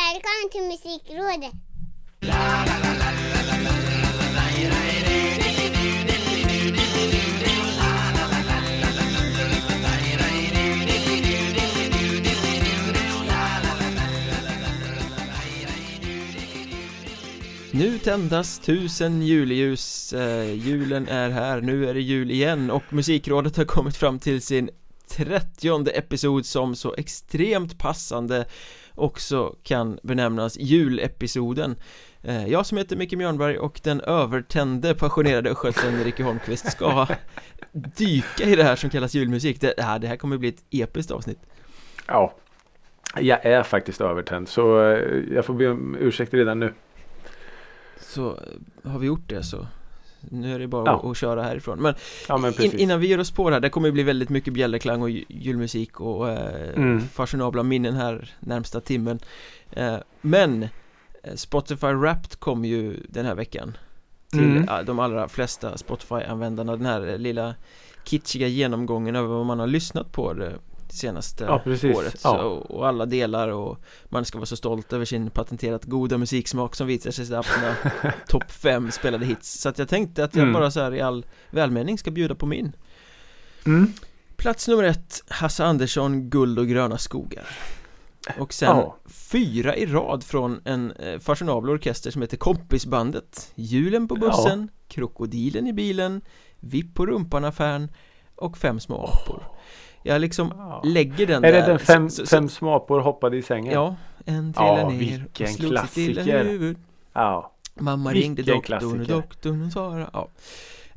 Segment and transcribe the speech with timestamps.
[0.00, 1.52] Välkommen till Musikrådet!
[17.72, 23.56] Nu tändas tusen juleljus, eh, julen är här, nu är det jul igen och Musikrådet
[23.56, 24.70] har kommit fram till sin
[25.08, 28.46] trettionde episod som så extremt passande
[28.94, 31.76] också kan benämnas julepisoden.
[32.22, 37.06] Eh, Jag som heter Micke Mjörnberg och den övertände passionerade östgöten Ricky Holmqvist ska
[37.72, 39.60] dyka i det här som kallas julmusik.
[39.60, 41.38] Det, här, det här kommer bli ett episkt avsnitt.
[42.06, 42.34] Ja,
[43.20, 44.98] jag är faktiskt övertänd så eh,
[45.34, 46.74] jag får be om ursäkt redan nu.
[48.00, 48.30] Så
[48.84, 49.66] eh, har vi gjort det så
[50.20, 51.10] nu är det bara Ja.
[51.10, 51.94] att, köra härifrån Men,
[52.28, 54.28] Ja, men in, innan vi ger oss på det här, det kommer ju bli väldigt
[54.28, 57.00] mycket bjällerklang och ju- julmusik och eh, Mm.
[57.08, 59.18] fashionabla minnen här närmsta timmen
[59.72, 60.62] eh, Men
[61.22, 63.76] eh, Spotify Wrapped kom ju den här veckan
[64.30, 64.84] Till Mm.
[64.86, 67.54] de allra flesta Spotify-användarna Den här lilla
[68.04, 70.34] kitschiga genomgången över vad man har lyssnat på
[70.90, 72.38] det senaste Ja, året Ja.
[72.38, 76.74] så, och alla delar och man ska vara så stolt över sin patenterat goda musiksmak
[76.76, 77.74] som visar sig på sina
[78.28, 80.52] topp fem spelade hits Så att jag tänkte att jag Mm.
[80.52, 82.72] bara så här i all välmening ska bjuda på min
[83.66, 83.92] Mm.
[84.36, 87.46] Plats nummer ett, Hasse Andersson, Guld och gröna skogar
[88.38, 88.96] Och sen Ja.
[89.08, 95.66] fyra i rad från en eh, fashionabel orkester som heter Kompisbandet Julen på bussen, Krokodilen
[95.66, 96.20] i bilen,
[96.60, 97.88] Vipp på rumpan-affären
[98.34, 99.42] och Fem små apor
[100.02, 100.82] Jag liksom Ja.
[100.84, 103.72] lägger den Är där det den fem, så- så- fem smapor hoppade i sängen?
[103.74, 106.44] Ja, en trillade Ja, ner vilken och slog sitt klassiker.
[106.44, 106.76] huvud
[107.12, 107.52] ja.
[107.74, 110.28] Mamma Vilken ringde doktorn och doktorn svarade ja.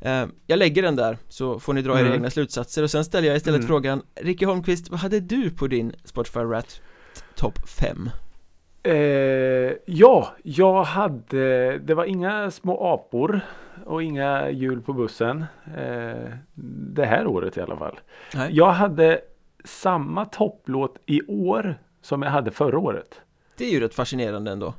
[0.00, 2.12] Eh, Jag lägger den där så får ni dra era Mm.
[2.12, 3.68] egna slutsatser och sen ställer jag istället Mm.
[3.68, 6.80] frågan Ricky Holmqvist, vad hade du på din Spotify Rat
[7.36, 8.10] topp 5?
[8.82, 13.40] Eh, ja, jag hade, det var inga små apor
[13.86, 15.44] och inga hjul på bussen.
[15.76, 16.28] Eh,
[16.94, 18.00] det här året i alla fall.
[18.34, 19.20] Nej, Jag hade
[19.64, 23.20] samma topplåt i år som jag hade förra året.
[23.56, 24.74] det är ju rätt fascinerande ändå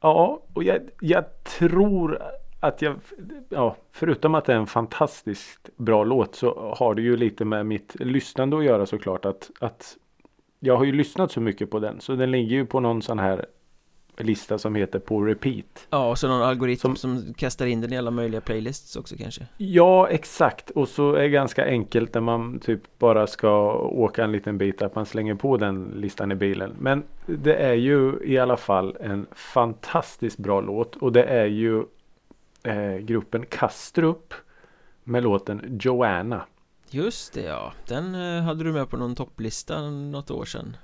[0.00, 2.22] Ja, och jag, jag tror
[2.60, 2.96] att jag,
[3.48, 7.66] ja, förutom att det är en fantastiskt bra låt så har det ju lite med
[7.66, 9.24] mitt lyssnande att göra såklart.
[9.24, 9.96] Att, att
[10.60, 13.18] jag har ju lyssnat så mycket på den så den ligger ju på någon sån
[13.18, 13.46] här
[14.22, 15.86] lista som heter på repeat.
[15.90, 19.16] Ja, och så någon algoritm som, Som- kastar in den i alla möjliga playlists också
[19.18, 20.70] kanske Ja, exakt.
[20.70, 24.82] Och så är det ganska enkelt när man typ bara ska åka en liten bit
[24.82, 26.76] att man slänger på den listan i bilen.
[26.78, 31.84] Men det är ju i alla fall en fantastiskt bra låt och det är ju
[32.62, 34.34] eh, gruppen Kastrup
[35.04, 36.44] med låten Joanna.
[36.90, 40.76] Just det ja, den eh, hade du med på någon topplista något år sedan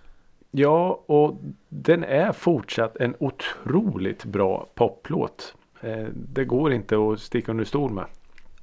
[0.59, 1.37] Ja, och
[1.69, 5.55] den är fortsatt en otroligt bra poplåt.
[5.81, 8.05] Eh, det går inte att sticka under stol med.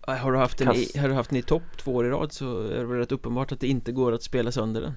[0.07, 2.05] Eh, Har du haft den i, Kass- har du haft den i topp två år
[2.05, 4.81] i rad så är det väl rätt uppenbart att det inte går att spela sönder
[4.81, 4.93] den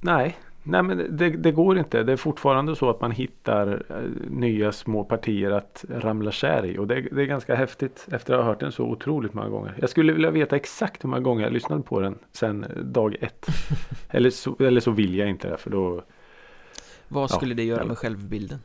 [0.00, 0.36] Nej,
[0.68, 2.02] nej men det, det går inte.
[2.02, 6.78] Det är fortfarande så att man hittar eh, nya små partier att ramla kär i.
[6.78, 9.74] Och det, det är ganska häftigt efter att ha hört den så otroligt många gånger.
[9.80, 13.16] Jag skulle vilja veta exakt hur många gånger jag lyssnat på den sedan eh, dag
[13.20, 13.46] ett.
[14.10, 16.02] eller, så, eller så vill jag inte det för då
[17.08, 17.86] Vad Ja, skulle det göra ja.
[17.86, 18.58] med självbilden?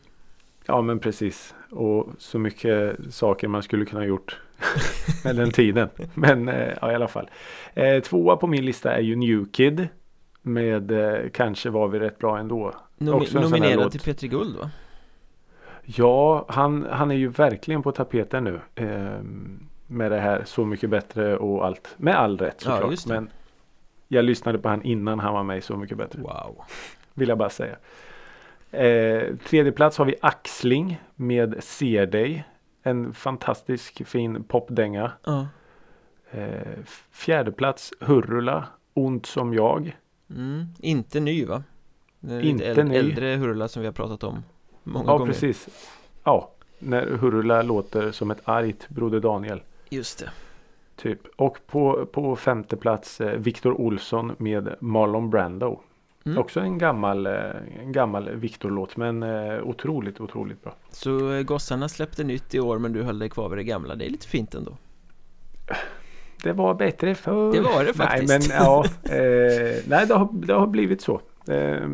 [0.65, 1.55] Ja men precis.
[1.71, 4.39] Och så mycket saker man skulle kunna ha gjort
[5.23, 5.89] med den tiden.
[6.13, 7.29] Men eh, ja, i alla fall.
[7.73, 9.87] Eh, tvåa på min lista är ju New Kid.
[10.45, 12.71] Med eh, Kanske var vi rätt bra ändå.
[12.97, 14.69] Nomi- nominerad till Petri Guld va?
[15.85, 18.59] Ja, han, han är ju verkligen på tapeten nu.
[18.75, 19.19] Eh,
[19.87, 21.93] med det här Så mycket bättre och allt.
[21.97, 23.03] Med all rätt Ja, såklart.
[23.07, 23.13] det.
[23.13, 23.29] Men
[24.07, 26.21] jag lyssnade på han innan han var med i Så mycket bättre.
[26.21, 26.61] Wow
[27.13, 27.75] Vill jag bara säga.
[28.71, 32.43] Eh, tredje plats har vi Axling med Ser dig.
[32.83, 35.11] En fantastisk fin popdänga.
[35.23, 35.47] Ja,
[36.31, 36.79] Eh,
[37.11, 38.65] fjärde plats Hurula.
[38.93, 39.97] Ont som jag.
[40.35, 40.65] Mm.
[40.79, 41.63] inte ny va?
[42.21, 42.95] Inte äl- ny.
[42.95, 44.43] äldre Hurula som vi har pratat om
[44.83, 45.67] många Ja, gånger precis.
[46.23, 49.61] Ja, när Hurula låter som ett argt Broder Daniel.
[49.89, 50.29] Just det
[50.95, 51.19] Typ.
[51.35, 55.79] Och på, på femte plats eh, Victor Olsson med Marlon Brando.
[56.25, 56.37] Mm.
[56.37, 57.33] Också en gammal, eh,
[57.79, 60.75] en gammal Victor-låt men eh, otroligt, otroligt bra.
[60.91, 64.05] Så gossarna släppte nytt i år men du höll dig kvar vid det gamla Det
[64.05, 64.77] är lite fint ändå
[66.43, 67.51] Det var bättre förr.
[67.53, 68.29] Det var det faktiskt.
[68.29, 68.85] Nej, men ja.
[69.03, 71.21] Eh, nej, det har, det har blivit så.
[71.47, 71.87] Eh,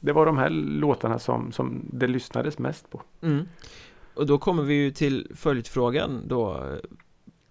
[0.00, 3.02] det var de här låtarna som, som det lyssnades mest på.
[3.22, 3.44] mm.
[4.14, 6.64] Och då kommer vi ju till följdfrågan då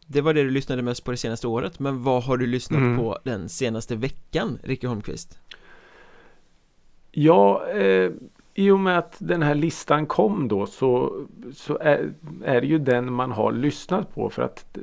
[0.06, 2.80] Det var det du lyssnade mest på det senaste året Men vad har du lyssnat
[2.80, 2.98] Mm.
[2.98, 5.40] på den senaste veckan, Ricky Holmqvist?
[7.12, 8.12] Ja, eh,
[8.54, 11.22] i och med att den här listan kom då så,
[11.54, 12.14] så är,
[12.44, 14.78] är det ju den man har lyssnat på för att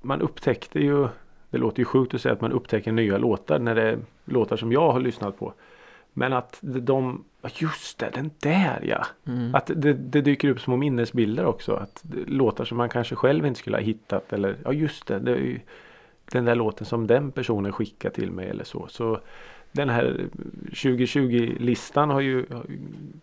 [0.00, 1.08] man upptäckte ju
[1.50, 4.56] Det låter ju sjukt att säga att man upptäcker nya låtar när det är låtar
[4.56, 5.52] som jag har lyssnat på.
[6.12, 9.06] Men att de, just det, den där ja.
[9.26, 9.54] Mm.
[9.54, 11.74] Att det, det dyker upp små minnesbilder också.
[11.74, 14.32] Att låtar som man kanske själv inte skulle ha hittat.
[14.32, 15.60] Eller ja just det, det är ju
[16.32, 18.86] den där låten som den personen skickar till mig eller så.
[18.88, 19.20] Så
[19.72, 20.28] den här
[20.72, 22.46] 2020-listan har ju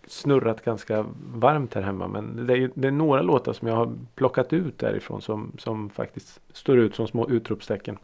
[0.07, 2.07] snurrat ganska varmt här hemma.
[2.07, 5.89] Men det är, det är några låtar som jag har plockat ut därifrån som, som
[5.89, 7.97] faktiskt står ut som små utropstecken.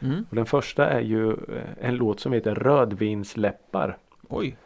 [0.00, 0.24] Mm.
[0.30, 1.36] Och den första är ju eh,
[1.80, 3.98] en låt som heter Rödvinsläppar.
[4.28, 4.56] Oj,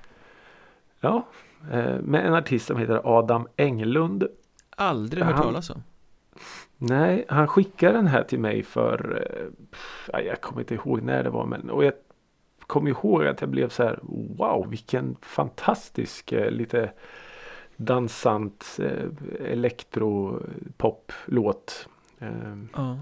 [1.01, 1.27] Ja,
[1.73, 4.27] eh, med en artist som heter Adam Englund.
[4.77, 5.83] aldrig hört han- talas om.
[6.79, 9.27] Nej, han skickade den här till mig för,
[10.13, 11.93] eh, jag kommer inte ihåg när det var, men och jag
[12.67, 13.99] kommer ihåg att jag blev så här,
[14.39, 16.93] wow, vilken fantastisk, eh, lite
[17.77, 19.07] dansant eh,
[19.53, 21.89] elektropop-låt.
[22.19, 22.99] Eh, Ja.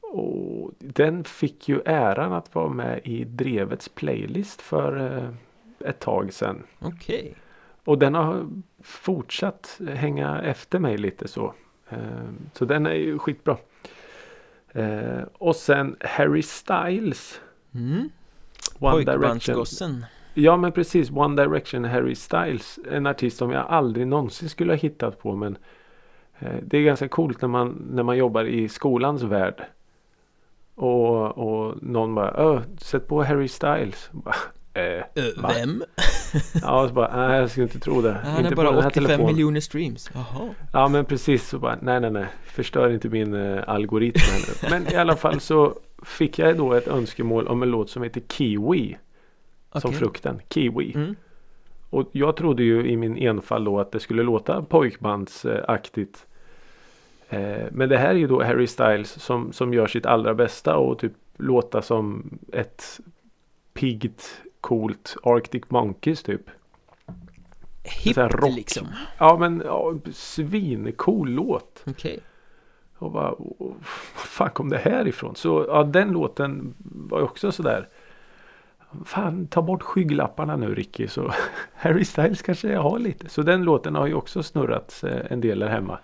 [0.00, 5.28] och den fick ju äran att vara med i Drevets playlist för eh,
[5.88, 6.62] ett tag sedan.
[6.80, 7.34] Okej.
[7.84, 8.48] Och den har
[8.82, 11.54] fortsatt hänga efter mig lite så.
[11.88, 11.98] Eh,
[12.52, 13.56] Så den är ju skitbra.
[14.72, 17.40] Eh, Och sen Harry Styles.
[17.74, 18.08] Mm.
[18.78, 20.04] One Direction.
[20.34, 21.10] Ja men precis.
[21.10, 22.78] One Direction Harry Styles.
[22.90, 25.36] En artist som jag aldrig någonsin skulle ha hittat på.
[25.36, 25.56] Men
[26.38, 29.64] eh, det är ganska coolt när man, när man jobbar i skolans värld.
[30.74, 34.10] Och, och någon bara Öh, sätt på Harry Styles.
[34.12, 34.34] Bara,
[34.74, 35.04] eh,
[35.48, 35.84] vem?
[36.62, 38.12] ja, så bara, nej jag skulle inte tro det.
[38.12, 40.10] Han på bara den här 85 telefonen." miljoner streams.
[40.14, 40.48] Jaha.
[40.72, 44.20] Ja men precis så bara nej nej nej förstör inte min eh, algoritm.
[44.70, 45.74] Men i alla fall så
[46.04, 48.96] fick jag då ett önskemål om en låt som heter Kiwi.
[49.72, 49.98] Som Okej.
[49.98, 50.92] frukten, Kiwi.
[50.94, 51.16] Mm.
[51.90, 56.26] Och jag trodde ju i min enfald då att det skulle låta pojkbandsaktigt.
[57.28, 60.76] Eh, men det här är ju då Harry Styles som, som gör sitt allra bästa
[60.76, 63.00] och typ låta som ett
[63.72, 66.50] piggt, coolt Arctic Monkeys typ.
[67.82, 68.16] Hipp
[68.56, 68.86] liksom.
[69.18, 71.82] Ja men ja, svincool låt.
[71.86, 72.20] Okej.
[72.98, 73.74] Och bara, var
[74.14, 75.36] fan kom det här ifrån?
[75.36, 77.88] Så ja, den låten var också sådär.
[79.04, 81.08] Fan, ta bort skygglapparna nu Ricky.
[81.08, 81.32] Så
[81.74, 83.28] Harry Styles kanske jag har lite.
[83.28, 85.98] Så den låten har ju också snurrat eh, en del där hemma.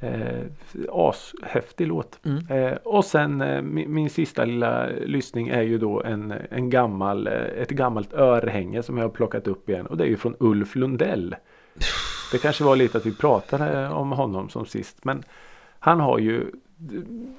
[0.00, 0.46] Eh,
[0.90, 2.18] ashäftig låt.
[2.24, 2.46] Mm.
[2.48, 7.26] Eh, och sen eh, min, min sista lilla lyssning är ju då en, en gammal,
[7.26, 9.86] eh, ett gammalt örhänge som jag har plockat upp igen.
[9.86, 11.36] Och det är ju från Ulf Lundell.
[12.32, 15.04] Det kanske var lite att vi pratade om honom som sist.
[15.04, 15.22] Men
[15.84, 16.46] han har ju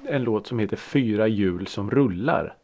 [0.08, 2.56] en låt som heter Fyra hjul som rullar.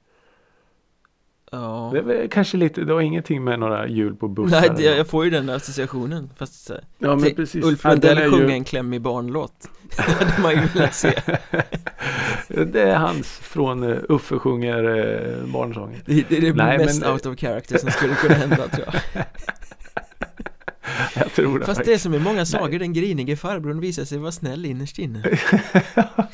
[1.52, 1.90] Ja.
[1.92, 4.60] Det är väl kanske lite, det har ingenting med några hjul på bussar.
[4.60, 6.30] Nej, det, jag får ju den associationen.
[6.36, 7.64] Fast så här, ja, men precis.
[7.64, 9.68] Ulf Ja, Lundell är ju- sjunga en klämmig barnlåt.
[9.96, 11.12] Det hade man ju velat se.
[12.48, 16.00] Det är hans från uh, Uffe sjunger uh, barnsången.
[16.06, 18.86] Det, det är det Nej, mest men- out of character som skulle kunna hända tror
[18.92, 19.24] jag.
[21.16, 24.18] Jag tror det Fast det är som i många sagor, den grinige farbrorn visar sig
[24.18, 25.22] vara snäll innerst inne.
[25.94, 26.26] Ja.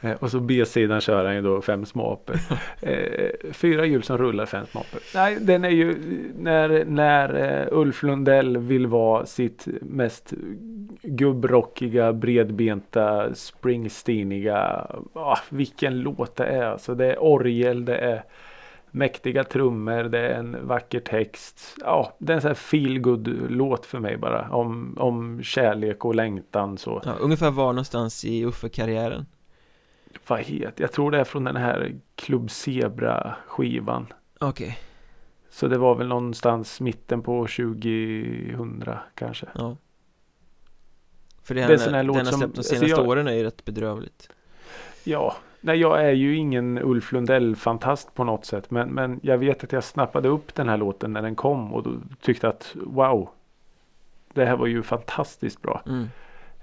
[0.00, 2.36] Eh, Och så B-sidan kör han ju då fem små apor.
[2.82, 5.00] Eh, fyra hjul som rullar, fem små apor.
[5.14, 5.94] Nej, den är ju
[6.38, 10.32] när, när eh, Ulf Lundell vill vara sitt mest
[11.02, 14.86] gubbrockiga, bredbenta, springsteeniga.
[15.12, 16.62] Ah, vilken låt det är.
[16.64, 18.24] Alltså det är orgel, det är
[18.96, 21.76] mäktiga trummor, det är en vacker text.
[21.80, 22.94] Ja, det är en sån här feel
[23.48, 24.50] låt för mig bara.
[24.50, 27.02] Om, om kärlek och längtan så.
[27.04, 29.26] Ja, ungefär var någonstans i Uffe-karriären.
[30.26, 34.06] Vad heter Jag tror det är från den här Club Zebra skivan.
[34.40, 34.78] Okej,
[35.50, 38.84] Så det var väl någonstans mitten på 2000
[39.14, 39.46] kanske.
[39.54, 39.76] ja.
[41.42, 43.00] För det, Det är en sån här den låt har som- släppt de alltså senaste
[43.00, 44.28] jag- åren är ju rätt bedrövligt.
[45.04, 45.36] Ja,
[45.66, 48.70] nej jag är ju ingen Ulf Lundell-fantast på något sätt.
[48.70, 51.86] Men, men jag vet att jag snappade upp den här låten när den kom och
[52.20, 53.28] tyckte att wow.
[54.34, 55.82] Det här var ju fantastiskt bra.
[55.86, 56.08] Mm.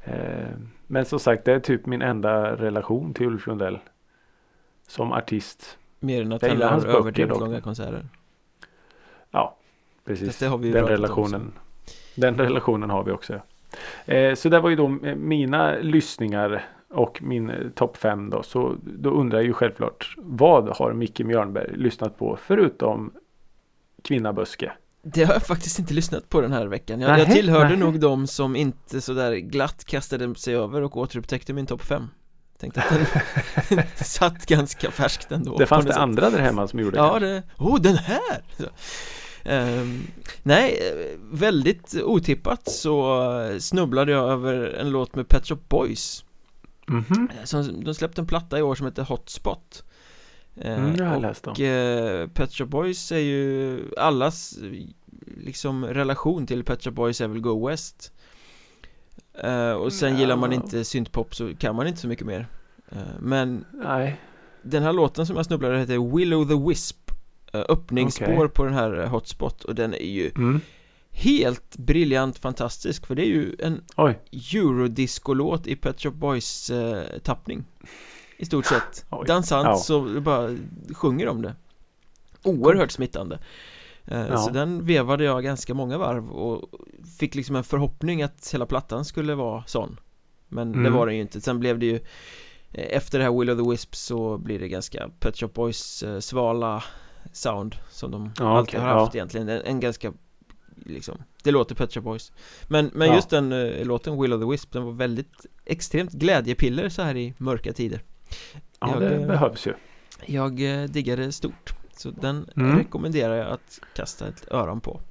[0.03, 0.57] Eh,
[0.87, 3.79] men som sagt, det är typ min enda relation till Ulf Lundell.
[4.87, 5.77] Som artist.
[5.99, 8.05] Mer än att han har överdrivet långa konserter.
[9.31, 9.55] Ja,
[10.05, 10.39] precis.
[10.39, 11.51] Den relationen.
[12.15, 13.39] Den relationen har vi också.
[14.05, 18.43] Eh, så det var ju då mina lyssningar och min eh, topp fem då.
[18.43, 20.15] Så då undrar jag ju självklart.
[20.17, 23.13] Vad har Micke Mjörnberg lyssnat på förutom
[24.03, 24.71] Kvinnaböske?
[25.05, 27.79] Det har jag faktiskt inte lyssnat på den här veckan Jag, jag Nähä, tillhörde nähä.
[27.79, 32.07] nog de som inte sådär glatt kastade sig över och återupptäckte min topp 5
[32.57, 32.89] Tänkte att
[33.69, 37.43] den satt ganska färskt ändå Det fanns det andra där hemma som gjorde Ja det.
[37.57, 38.43] oh den här!
[38.57, 38.63] Så.
[39.45, 40.01] Ehm,
[40.43, 43.23] nej, eh, väldigt otippat så
[43.59, 46.25] snubblade jag över en låt med Pet Shop Boys
[46.89, 49.83] Eh, som, De släppte en platta i år som heter Hotspot.
[50.55, 54.57] Eh, Mm, det har jag och läst eh, Pet Shop Boys är ju allas
[55.37, 58.11] liksom relation till Pet Shop Boys är väl Go West.
[59.43, 62.47] Eh, Och sen gillar man inte syntpop så kan man inte så mycket mer.
[62.91, 64.21] Eh, Men Nej.
[64.61, 66.97] den här låten som jag snubblade heter Willow the Wisp.
[67.69, 68.49] Öppningsspår Okej.
[68.49, 70.61] på den här Hotspot och den är ju Mm.
[71.15, 74.19] Helt briljant fantastisk för det är ju en Oj.
[74.55, 77.63] eurodisco-låt i Pet Shop Boys eh, tappning
[78.37, 79.27] I stort sett Oj.
[79.27, 79.75] Dansant Ja.
[79.77, 80.57] så det bara
[80.93, 81.55] sjunger om det
[82.43, 83.39] Oerhört smittande
[84.05, 84.37] eh, Ja.
[84.37, 86.69] Så den vevade jag ganska många varv och
[87.19, 89.99] fick liksom en förhoppning att hela plattan skulle vara sån
[90.49, 90.93] Men det Mm.
[90.93, 91.95] var den ju inte, sen blev det ju
[92.71, 96.03] eh, Efter det här Will of the Wisp så blir det ganska Pet Shop Boys
[96.03, 96.83] eh, svala
[97.31, 99.17] sound Som de Ja, alltid okej, har haft ja.
[99.17, 100.13] egentligen, en, en ganska
[100.85, 102.31] liksom Det låter Pet Shop Boys
[102.67, 103.15] Men, men Ja.
[103.15, 107.15] just den eh, låten Will of the Wisp Den var väldigt extremt glädjepiller så här
[107.17, 108.01] i mörka tider
[108.79, 109.73] Ja, Jag, det eh, behövs ju.
[110.25, 112.77] Jag eh, diggade stort Så den Mm.
[112.77, 115.01] rekommenderar jag att kasta ett öron på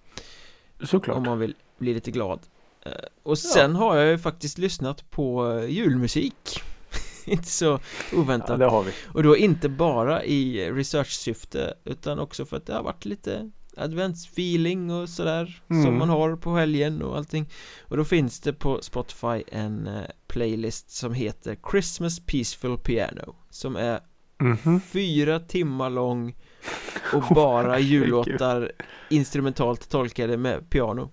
[0.82, 1.16] Såklart.
[1.16, 2.40] Om man vill bli lite glad
[2.86, 6.60] Eh, Och sen har jag ju faktiskt lyssnat på eh, julmusik
[7.26, 7.80] Inte så Ja,
[8.18, 8.92] oväntat det har vi.
[9.12, 14.90] Och då inte bara i researchsyfte Utan också för att det har varit lite adventsfeeling
[14.90, 15.84] och sådär Mm.
[15.84, 17.48] Som man har på helgen och allting
[17.88, 23.76] Och då finns det på Spotify en eh, playlist som heter Christmas Peaceful Piano Som
[23.76, 24.00] är
[24.38, 24.80] Mhm.
[24.80, 26.36] fyra timmar lång
[27.12, 27.90] och Oh, bara herregud.
[27.90, 28.72] jullåtar
[29.10, 31.10] instrumentalt tolkade med piano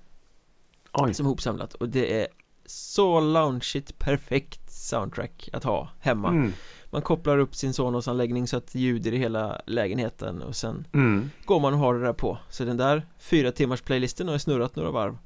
[0.93, 1.13] Oj.
[1.13, 2.27] som hopsamlat och det är
[2.65, 6.53] så loungeigt perfekt soundtrack att ha hemma Mm.
[6.91, 11.29] Man kopplar upp sin Sonos-anläggning så att det ljuder i hela lägenheten och sen Mm.
[11.45, 14.41] går man och har det där på Så den där fyra timmars playlisten har jag
[14.41, 15.17] snurrat några varv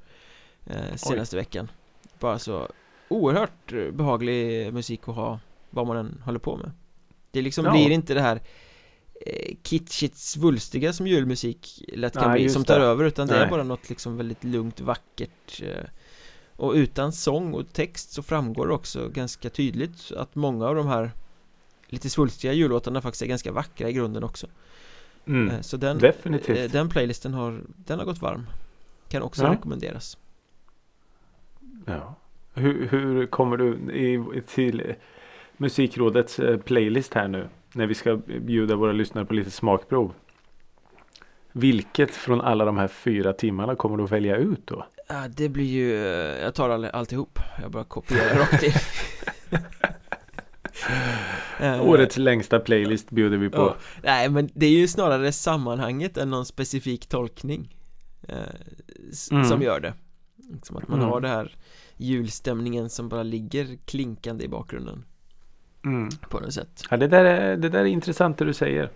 [0.65, 1.71] eh, senaste veckan
[2.19, 2.67] Bara så
[3.09, 5.39] oerhört eh, behaglig musik att ha
[5.69, 6.71] vad man än håller på med
[7.31, 7.71] Det liksom Ja.
[7.71, 8.41] blir inte det här
[9.25, 12.85] eh, kitschigt svulstiga som julmusik lätt kan Nej, bli som tar det.
[12.85, 13.49] över utan det är Nej.
[13.49, 15.83] bara något liksom väldigt lugnt, vackert eh,
[16.55, 20.87] Och utan sång och text så framgår det också ganska tydligt att många av de
[20.87, 21.11] här
[21.93, 24.47] lite svulstiga jullåtarna faktiskt är ganska vackra i grunden också
[25.25, 25.49] Mm.
[25.49, 26.57] Eh, Så den, Definitivt.
[26.57, 28.45] eh, den playlisten har, den har gått varm
[29.09, 29.51] Kan också Ja.
[29.51, 30.17] rekommenderas
[31.85, 32.15] Ja.
[32.53, 34.93] Hur, hur kommer du i, till
[35.57, 37.47] Musikrådets eh, playlist här nu?
[37.73, 40.13] När vi ska bjuda våra lyssnare på lite smakprov.
[41.51, 44.85] Vilket från alla de här fyra timmarna kommer du att välja ut då?
[45.09, 45.91] Ja, det blir ju,
[46.43, 48.71] jag tar all, alltihop Jag bara kopierar rakt in
[51.81, 53.57] Årets längsta playlist bjuder vi på.
[53.61, 53.75] ja.
[54.03, 57.75] Nej men det är ju snarare sammanhanget än någon specifik tolkning
[58.27, 58.35] eh,
[59.31, 59.45] Mm.
[59.45, 59.93] Som gör det
[60.63, 61.11] Som att man Mm.
[61.11, 61.55] har det här
[61.97, 65.05] julstämningen som bara ligger klinkande i bakgrunden
[65.85, 66.09] Mm.
[66.29, 68.89] på något sätt Ja, det, där är, det där är intressant det du säger.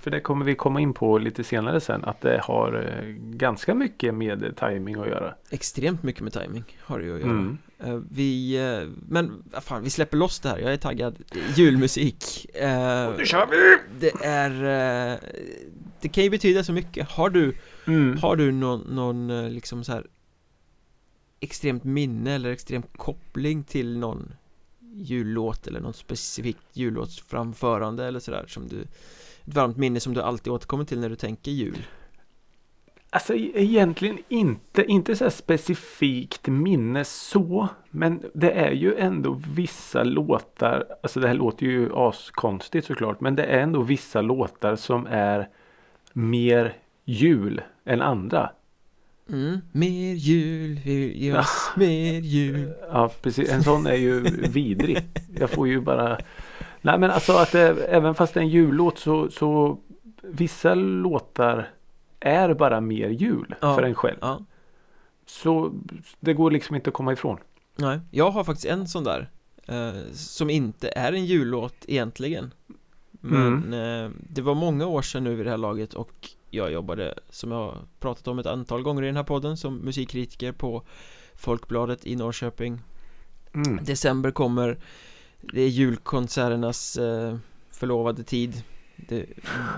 [0.00, 2.04] För det kommer vi komma in på lite senare sen.
[2.04, 5.34] Att det har eh, ganska mycket med timing att göra.
[5.50, 7.58] Extremt mycket med timing har det ju att göra Mm.
[7.78, 11.18] Eh, Vi, eh, men vad fan, vi släpper loss det här, jag är taggad.
[11.56, 12.46] Julmusik.
[12.54, 13.76] Eh, Nu kör vi!
[14.00, 14.50] Det är,
[16.00, 17.08] det kan ju betyda så mycket.
[17.08, 18.18] Har du, Mm.
[18.18, 20.06] har du någon, någon liksom så här
[21.40, 24.34] Extremt minne eller extrem koppling till någon
[24.94, 28.80] jullåt eller något specifikt jullåtsframförande eller sådär som du
[29.44, 31.86] Ett varmt minne som du alltid återkommer till när du tänker jul
[33.14, 37.68] Alltså e- egentligen inte, inte så specifikt minne så.
[37.90, 40.84] Men det är ju ändå vissa låtar.
[41.02, 43.20] Alltså det här låter ju askonstigt såklart.
[43.20, 45.48] Men det är ändå vissa låtar som är
[46.12, 46.72] mer
[47.04, 48.50] jul än andra.
[49.30, 49.58] mm.
[49.72, 50.78] Mer jul,
[51.14, 54.98] ge oss mer jul Ja precis, en sån är ju vidrig.
[55.38, 56.18] Jag får ju bara
[56.82, 59.78] Nej men alltså att det, även fast det är en jullåt så, så
[60.22, 61.70] Vissa låtar
[62.24, 64.18] är bara mer jul Ja, för en själv.
[64.20, 64.40] Ja,
[65.26, 65.72] Så
[66.20, 67.38] det går liksom inte att komma ifrån.
[67.76, 69.30] nej, jag har faktiskt en sån där
[69.66, 72.50] eh, Som inte är en jullåt egentligen
[73.20, 77.14] Men eh, det var många år sedan nu vid det här laget och jag jobbade
[77.30, 80.82] som jag har pratat om ett antal gånger i den här podden som musikkritiker på
[81.34, 82.80] Folkbladet i Norrköping
[83.54, 83.84] Mm.
[83.84, 84.78] December kommer
[85.40, 87.36] Det är julkonserternas eh,
[87.70, 88.62] förlovade tid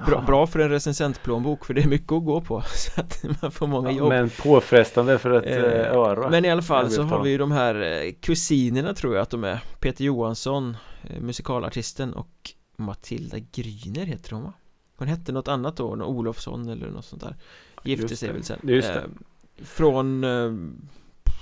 [0.06, 3.50] bra, bra för en recensentplånbok för det är mycket att gå på så att man
[3.50, 6.30] får många jobb Men påfrestande för ett Eh, eh, öra.
[6.30, 9.30] Men i alla fall så har vi ju de här eh, kusinerna tror jag att
[9.30, 14.52] de är Peter Johansson, eh, musikalartisten och Matilda Gryner heter hon va?
[14.96, 17.36] Hon hette något annat då, någon Olofsson eller något sånt där
[17.84, 18.94] Gifte sig väl sen Just det.
[18.94, 20.52] Eh, Från eh,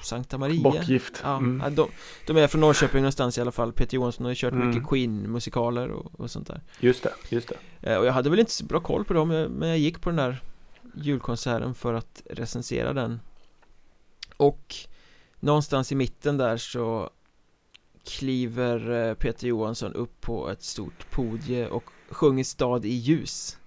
[0.05, 1.21] Sankta Maria Bortgift.
[1.23, 1.75] Ja, Mm.
[1.75, 1.89] de,
[2.27, 4.69] de är från Norrköping någonstans i alla fall Peter Johansson har ju kört Mm.
[4.69, 7.49] mycket Queen-musikaler och, och sånt där Just det, just
[7.81, 7.91] det.
[7.93, 10.11] Eh, Och jag hade väl inte så bra koll på dem Men jag gick på
[10.11, 10.43] den där
[10.95, 13.21] julkonserten för att recensera den
[14.37, 14.75] Och
[15.41, 17.11] Någonstans i mitten där så
[18.05, 23.59] Kliver eh, Peter Johansson upp på ett stort podie och sjunger Stad i ljus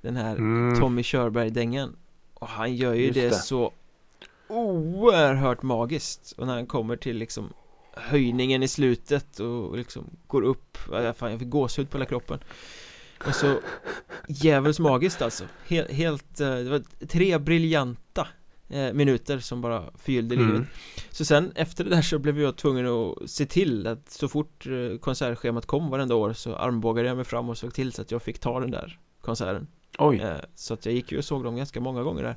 [0.00, 0.80] Den här Mm.
[0.80, 1.96] Tommy Körberg-dängan
[2.34, 3.34] Och han gör ju Just det, det.
[3.34, 3.72] så
[4.48, 7.52] oerhört magiskt Och när han kommer till liksom
[7.92, 10.76] höjningen i slutet och liksom går upp.
[11.16, 12.38] Fan, Jag fick gåshud på hela kroppen.
[13.26, 13.54] Och så
[14.28, 15.44] Djävulskt magiskt alltså.
[15.68, 18.28] Helt, helt eh, Det var tre briljanta
[18.68, 20.52] eh, minuter som bara förgyllde Mm.
[20.52, 20.68] livet.
[21.10, 24.66] Så sen efter det där så blev jag tvungen att se till att så fort
[24.66, 28.10] eh, konsertschemat kom varenda år så armbågade jag mig fram och såg till så att
[28.10, 29.66] jag fick ta den där konserten.
[29.98, 30.22] Oj.
[30.54, 32.36] Så att jag gick ju och såg dem ganska många gånger där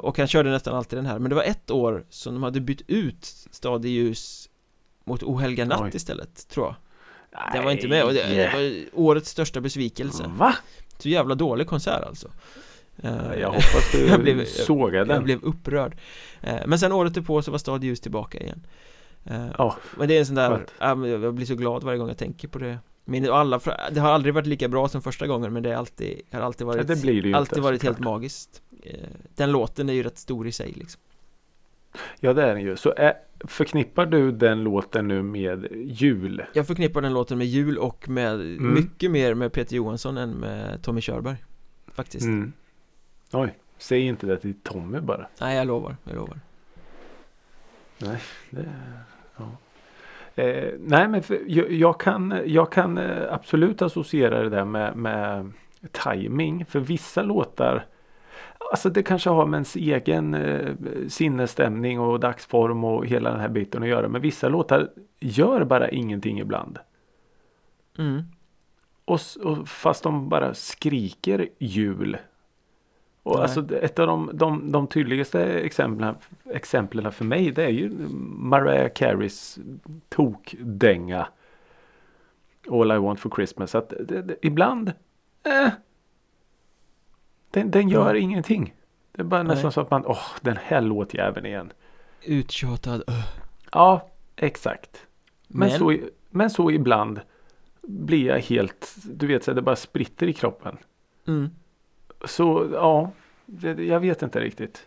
[0.00, 1.18] Och han körde nästan alltid den här.
[1.18, 4.48] Men det var ett år som de hade bytt ut Stad i ljus
[5.04, 5.90] Mot Ohelga natt Oj.
[5.94, 6.74] istället, tror jag.
[7.52, 10.24] Den var inte med och det, det var årets största besvikelse.
[10.36, 10.54] Va?
[10.98, 12.28] Så jävla dålig konsert alltså.
[13.02, 15.24] Eh, Jag hoppas du jag blev- sågade jag den.
[15.24, 15.96] blev upprörd.
[16.40, 18.66] Eh, Men sen året på så var Stad ljus tillbaka igen.
[19.24, 20.48] Eh, Ja, Men det är en sån där,
[20.78, 21.12] skönt.
[21.22, 23.60] jag blir så glad varje gång jag tänker på det Men alla,
[23.92, 26.66] det har aldrig varit lika bra som första gången men det är alltid, har alltid
[26.66, 28.94] varit det blir det ju Alltid inte, varit helt magiskt Eh,
[29.34, 31.00] Den låten är ju rätt stor i sig liksom
[32.20, 32.76] ja det är den ju.
[32.76, 33.14] Så är,
[33.44, 36.42] förknippar du den låten nu med jul?
[36.52, 38.74] Jag förknippar den låten med jul och med Mm.
[38.74, 41.36] mycket mer med Peter Johansson än med Tommy Körberg
[41.92, 42.52] Faktiskt Mm.
[43.32, 45.26] Oj, säg inte det till Tommy bara.
[45.40, 46.40] Nej jag lovar, jag lovar
[47.98, 49.09] Nej, det, ja.
[50.34, 54.96] Eh, nej men för, jag, jag kan, jag kan eh, absolut associera det där med,
[54.96, 55.52] med
[55.92, 56.64] timing.
[56.64, 57.86] För vissa låtar
[58.70, 60.74] Alltså det kanske har med ens egen eh,
[61.08, 64.08] sinnesstämning och dagsform och hela den här biten att göra.
[64.08, 66.78] Men vissa låtar gör bara ingenting ibland.
[67.98, 68.22] mm.
[69.04, 72.16] Och, och fast de bara skriker jul.
[73.30, 73.42] Och Nej.
[73.42, 76.14] alltså ett av de, de, de tydligaste exemplen,
[76.50, 77.90] exemplen för mig det är ju
[78.36, 79.58] Mariah Careys
[80.08, 81.28] tokdänga.
[82.70, 83.74] All I want for Christmas.
[83.74, 84.88] Att det, det, ibland
[85.46, 85.68] eh,
[87.50, 88.20] den, den gör Ja.
[88.20, 88.74] ingenting.
[89.12, 89.72] Det är bara nästan Nej.
[89.72, 91.72] så att man, åh den här låtjäveln igen.
[92.26, 93.26] Uttjatad öh.
[93.72, 95.06] Ja, exakt.
[95.48, 95.96] Men, Men- så,
[96.30, 97.20] men så ibland
[97.82, 100.76] blir jag helt, du vet så det bara spritter i kroppen.
[101.26, 101.50] mm.
[102.24, 103.10] Så ja,
[103.50, 104.86] det, jag vet inte riktigt.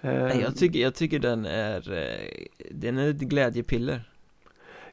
[0.00, 4.02] Eh, Nej, jag, tycker, jag tycker den är eh, Den är ett glädjepiller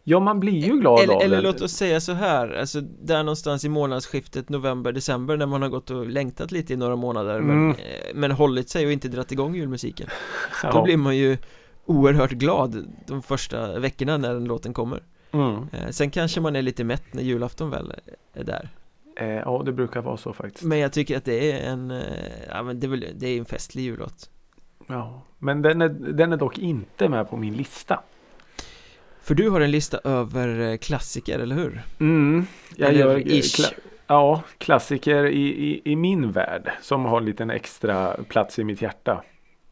[0.03, 1.45] ja, man blir ju glad Eller, av eller den.
[1.45, 5.89] låt oss säga så här Alltså där någonstans i månadsskiftet november-december När man har gått
[5.89, 7.71] och längtat lite i några månader men, Mm.
[7.71, 10.07] eh, men hållit sig och inte dratt igång julmusiken
[10.63, 10.71] ja.
[10.71, 11.37] Då blir man ju
[11.85, 15.55] oerhört glad de första veckorna när den låten kommer mm.
[15.73, 17.93] eh, Sen kanske man är lite mätt när julafton väl
[18.33, 18.69] är där
[19.17, 20.63] eh, ja, det brukar vara så faktiskt.
[20.63, 22.01] Men jag tycker att det är en eh,
[22.49, 24.29] Ja men det är, väl, det är en festlig jullåt
[24.87, 25.21] Ja.
[25.39, 27.99] Men den är, den är dock inte med på min lista.
[29.21, 31.81] För du har en lista över eh, klassiker, eller hur?
[31.99, 32.45] Mm.
[32.75, 33.59] Jag Eller gör ish.
[33.59, 33.73] kla-
[34.07, 38.81] ja, klassiker i, i, i min värld som har en liten extra plats i mitt
[38.81, 39.23] hjärta.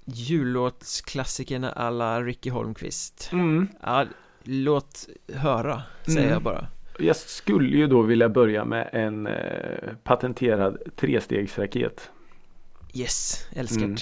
[0.06, 3.68] Jullåtsklassikerna alla Ricky Holmqvist Mm.
[3.82, 4.06] Ja,
[4.44, 6.32] låt höra, säger Mm.
[6.32, 6.68] jag bara
[7.00, 12.12] Jag skulle ju då vilja börja med en eh, patenterad trestegsraket.
[12.94, 13.96] Yes, älskar Mm.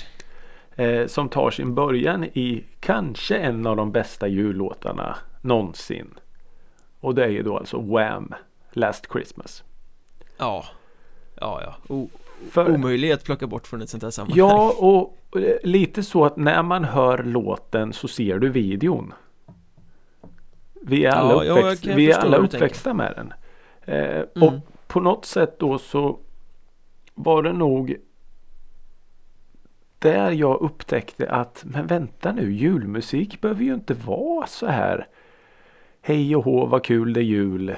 [0.75, 6.13] Eh, som tar sin början i kanske en av de bästa jullåtarna någonsin.
[6.99, 8.33] Och det är ju då alltså Wham!
[8.71, 9.63] Last Christmas.
[10.37, 10.65] Ja,
[11.35, 12.09] ja, ja, o-
[12.51, 16.25] För, omöjlig att plocka bort från ett sånt här sammanhang ja, och eh, lite så
[16.25, 19.13] att när man hör låten så ser du videon.
[20.85, 23.33] Vi är alla, Ja, uppväxt, vi är alla uppväxta med den.
[23.85, 24.47] Eh, Mm.
[24.47, 24.53] Och
[24.87, 26.19] på något sätt då så
[27.13, 27.95] var det nog
[29.99, 35.07] där jag upptäckte att men vänta nu julmusik behöver ju inte vara så här
[36.01, 37.69] Hej och hå vad kul det är jul.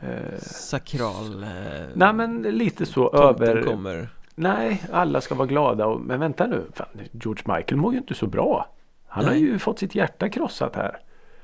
[0.00, 1.48] Eh, Sakral eh,
[1.94, 3.62] nej men lite så över.
[3.62, 6.64] kommer Nej alla ska vara glada och, men vänta nu.
[6.74, 8.68] Fan, George Michael mår ju inte så bra.
[9.06, 9.40] Han har Nej.
[9.40, 10.98] ju fått sitt hjärta krossat här.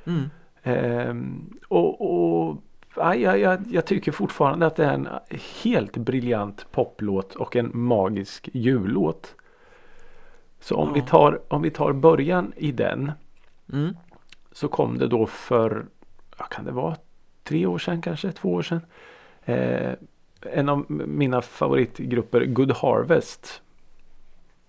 [0.05, 0.31] mm.
[0.67, 2.63] Ehm, och och
[2.97, 5.09] ja, jag, jag, jag tycker fortfarande att det är en
[5.63, 9.35] helt briljant poplåt och en magisk jullåt.
[10.61, 10.95] Så om, Ja.
[10.95, 13.13] vi tar, om vi tar början i den
[13.73, 13.97] Mm.
[14.53, 15.87] så kom det då för,
[16.39, 16.97] vad kan det vara,
[17.45, 18.81] tre år sedan kanske, två år sedan.
[19.45, 19.93] Eh,
[20.41, 23.63] en av mina favoritgrupper Good Harvest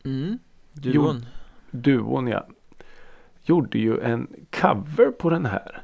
[0.05, 0.39] Mm.
[0.73, 1.25] Duon.
[1.71, 2.45] duon ja,
[3.43, 5.81] gjorde ju en cover på den här.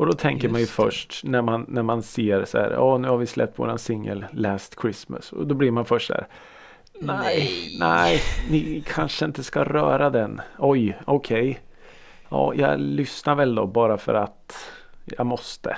[0.00, 2.98] Och då tänker man ju Just först när man, när man ser så här, ja
[2.98, 5.32] nu har vi släppt våran singel Last Christmas.
[5.32, 6.26] Och då blir man först så här,
[7.00, 8.20] nej, Nej.
[8.50, 10.40] ni kanske inte ska röra den.
[10.58, 11.60] Oj, okej.
[12.28, 14.72] Ja, jag lyssnar väl då bara för att
[15.04, 15.76] jag måste.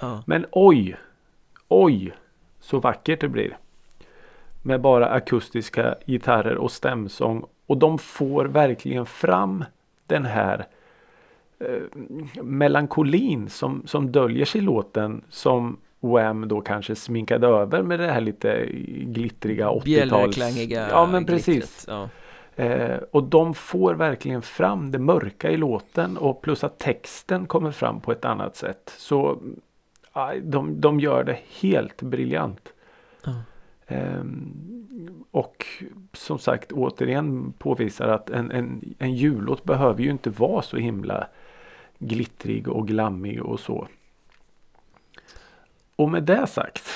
[0.00, 0.22] Ja.
[0.26, 0.96] Men oj,
[1.68, 2.12] oj,
[2.60, 3.58] så vackert det blir.
[4.62, 7.44] Med bara akustiska gitarrer och stämsång.
[7.66, 9.64] Och de får verkligen fram
[10.06, 10.66] den här
[11.60, 15.22] eh, melankolin som, som döljer sig i låten.
[15.28, 19.84] Som Wham då kanske sminkade över med det här lite glittriga 80-tals...
[19.84, 21.46] Bjällerklangiga Ja men precis.
[21.46, 21.84] glittret.
[21.86, 22.08] Ja.
[22.64, 27.70] Eh, och de får verkligen fram det mörka i låten och plus att texten kommer
[27.70, 28.94] fram på ett annat sätt.
[28.98, 29.38] Så
[30.42, 32.72] de, de gör det helt briljant.
[33.24, 33.32] Ja.
[33.86, 35.66] Ehm, och
[36.12, 41.26] som sagt återigen påvisar att en, en, en jullåt behöver ju inte vara så himla
[41.98, 43.88] glittrig och glammig och så.
[45.96, 46.90] Och med det sagt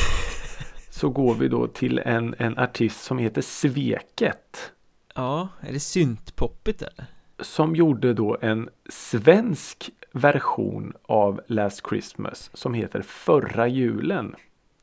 [0.90, 4.72] så går vi då till en, en artist som heter Sveket.
[5.14, 7.06] ja, är det syntpoppigt eller?
[7.38, 14.34] Som gjorde då en svensk version av Last Christmas som heter Förra julen.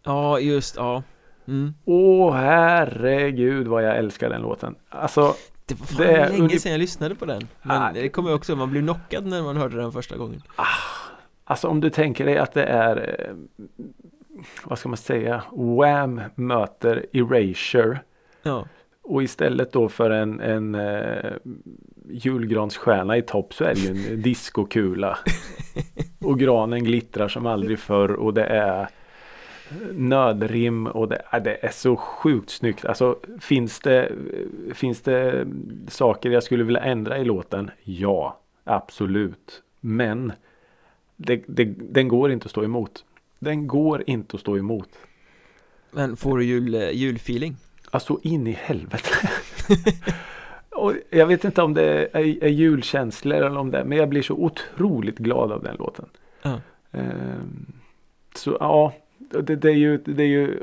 [0.03, 1.03] Ja, just ja.
[1.47, 1.73] Mm.
[1.85, 4.75] Åh herregud vad jag älskar den låten.
[4.89, 5.35] Alltså
[5.67, 7.47] Det var fan Det är länge sedan jag lyssnade på den.
[7.61, 10.41] Men Ah, det kommer jag också, man blir knockad när man hörde den första gången.
[11.43, 13.35] Alltså om du tänker dig att det är eh,
[14.63, 17.99] Vad ska man säga Wham möter Erasure.
[18.43, 18.67] Ja,
[19.03, 21.31] Och istället då för en, en eh,
[22.09, 25.17] julgransstjärna i topp så är det ju en diskokula.
[26.19, 28.89] och granen glittrar som aldrig förr och det är
[29.93, 32.85] nödrim och det, äh, det är så sjukt snyggt.
[32.85, 34.11] Alltså finns det,
[34.73, 35.47] finns det
[35.87, 37.71] saker jag skulle vilja ändra i låten?
[37.83, 39.63] Ja, absolut.
[39.79, 40.31] Men
[41.15, 43.05] det, det, den går inte att stå emot.
[43.39, 44.89] Den går inte att stå emot.
[45.91, 47.55] men får du jul, eh, julfeeling?
[47.91, 49.29] Alltså in i helvete.
[50.69, 54.21] och jag vet inte om det är, är julkänslor eller om det men jag blir
[54.21, 56.05] så otroligt glad av den låten.
[56.91, 57.73] Ehm,
[58.35, 58.93] så ja,
[59.29, 60.59] det, det är ju, det är ju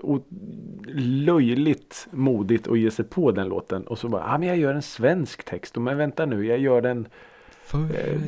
[1.24, 4.74] löjligt modigt att ge sig på den låten och så bara, ja men jag gör
[4.74, 5.77] en svensk text.
[5.77, 7.09] Och men vänta nu, jag gör den
[7.50, 8.20] Förra Eh,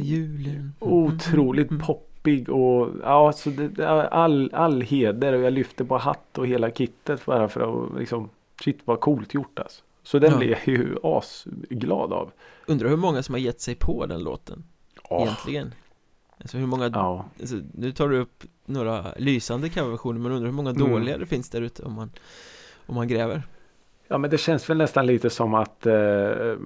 [0.78, 1.82] otroligt Mm.
[1.86, 6.70] poppig och ja, så det, all, all heder och jag lyfter på hatt och hela
[6.70, 8.28] kittet bara för att liksom
[8.64, 9.82] shit vad coolt gjort alltså.
[10.02, 10.38] Så den Ja.
[10.38, 12.30] blir jag ju asglad av.
[12.66, 14.64] Undrar hur många som har gett sig på den låten
[15.10, 15.72] Åh, egentligen
[16.40, 20.54] Alltså hur många, Ja, alltså, nu tar du upp några lysande coverversioner men undrar hur
[20.54, 20.90] många Mm.
[20.90, 22.10] dåliga det finns där ute om man
[22.86, 23.42] Om man gräver
[24.08, 26.56] ja men det känns väl nästan lite som att eh,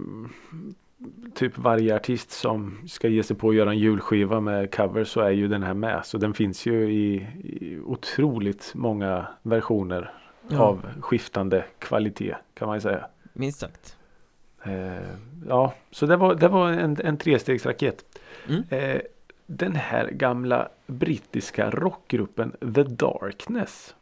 [1.35, 5.21] typ varje artist som ska ge sig på att göra en julskiva med cover så
[5.21, 6.01] är ju den här med.
[6.07, 10.13] Så den finns ju i, i otroligt många versioner
[10.49, 10.59] Ja.
[10.59, 13.07] av skiftande kvalitet kan man ju säga.
[13.33, 13.97] Minst sagt
[14.65, 14.99] Eh,
[15.49, 18.05] ja, så det var, det var en, en trestegsraket.
[18.49, 18.63] Mm.
[18.69, 19.01] Eh,
[19.53, 23.95] den här gamla brittiska rockgruppen The Darkness.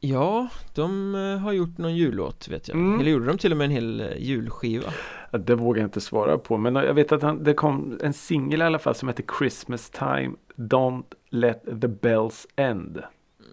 [0.00, 3.00] Ja, de eh, har gjort någon jullåt vet jag Mm.
[3.00, 4.92] Eller gjorde de till och med en hel eh, julskiva
[5.30, 6.56] Det vågar jag inte svara på.
[6.56, 9.90] Men jag vet att han, det kom en singel i alla fall som heter Christmas
[9.90, 13.02] time Don't let the bells end.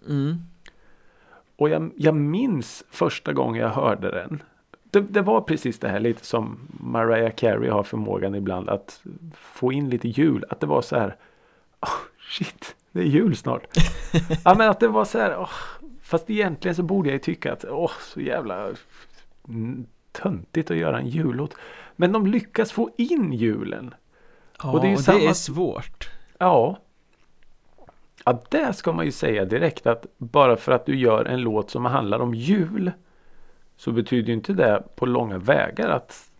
[0.08, 0.36] Mm,
[1.56, 4.42] Och jag, jag minns första gången jag hörde den.
[4.94, 9.02] Det, det var precis det här lite som Mariah Carey har förmågan ibland att
[9.34, 10.44] få in lite jul.
[10.50, 11.16] Att det var så här.
[11.80, 11.88] "Åh,
[12.30, 13.66] shit, det är jul snart.
[14.44, 15.36] ja men att det var så här.
[15.38, 15.50] åh,
[16.02, 18.68] fast egentligen så borde jag ju tycka att åh så jävla
[20.12, 21.56] töntigt att göra en jullåt.
[21.96, 23.94] Men de lyckas få in julen.
[24.62, 26.78] Ja, Och det är det samma- är svårt Ja.
[28.24, 31.70] Ja, det ska man ju säga direkt att bara för att du gör en låt
[31.70, 32.92] som handlar om jul
[33.84, 36.30] så betyder ju inte det på långa vägar att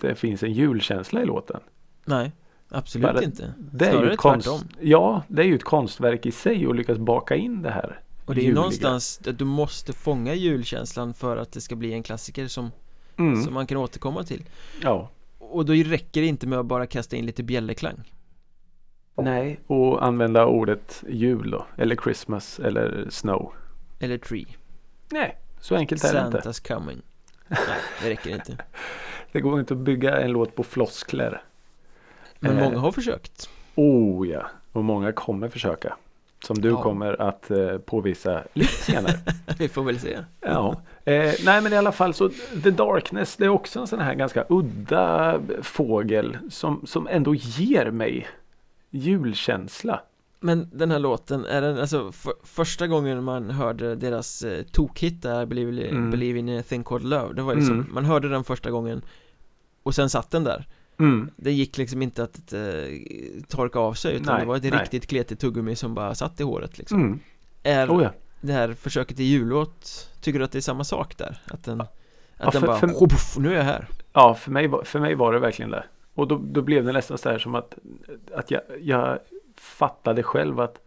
[0.00, 1.60] det finns en julkänsla i låten.
[2.04, 2.32] Nej,
[2.68, 4.68] absolut Bara- inte Det är ju ett konst, tvärtom.
[4.80, 8.00] ja, det är ju ett konstverk i sig att lyckas baka in det här.
[8.24, 8.60] Och det är ju juliga.
[8.60, 12.70] någonstans att du måste fånga julkänslan för att det ska bli en klassiker som,
[13.16, 14.44] Mm, som man kan återkomma till
[14.82, 15.10] ja.
[15.38, 18.12] Och då räcker det inte med att bara kasta in lite bjällerklang
[19.16, 21.66] Nej, och använda ordet jul då.
[21.76, 23.52] Eller Christmas eller snow.
[24.00, 24.46] Eller tree
[25.10, 26.38] Nej, så enkelt är det inte.
[26.38, 27.02] Santa's coming
[27.48, 27.58] Nej,
[28.02, 28.56] det räcker inte
[29.32, 31.42] Det går inte att bygga en låt på floskler.
[32.40, 32.64] Men Eh.
[32.64, 35.96] många har försökt Oh ja, och många kommer försöka.
[36.44, 36.82] Som du Ja.
[36.82, 39.12] kommer att eh, påvisa lite senare.
[39.58, 42.28] Vi får väl se Ja, eh, nej men i alla fall så
[42.62, 47.90] The Darkness det är också en sån här ganska udda fågel som, som ändå ger
[47.90, 48.26] mig
[48.90, 50.00] julkänsla.
[50.40, 55.22] Men den här låten, är den, alltså för, första gången man hörde deras eh, tokhit
[55.22, 56.10] där, Believe, Mm.
[56.10, 57.88] Believe in a thing called love Det var liksom, Mm.
[57.92, 59.02] man hörde den första gången
[59.82, 60.66] Och sen satt den där
[60.98, 61.30] Mm.
[61.36, 62.60] Det gick liksom inte att eh,
[63.48, 64.72] torka av sig utan Nej, det var ett nej.
[64.72, 67.20] riktigt kletigt tuggummi som bara satt i håret liksom Mm.
[67.62, 68.10] Är Oh ja.
[68.40, 71.38] det här försöket till jullåt, tycker du att det är samma sak där?
[71.50, 71.90] Att den, att
[72.38, 75.14] Ja, den för- bara, för- "Hopuff, nu är jag här ja för, mig, för mig
[75.14, 75.84] var det verkligen det.
[76.14, 77.74] Och då, då blev det nästan så här som att,
[78.34, 79.18] att jag, jag
[79.60, 80.80] fattade själv att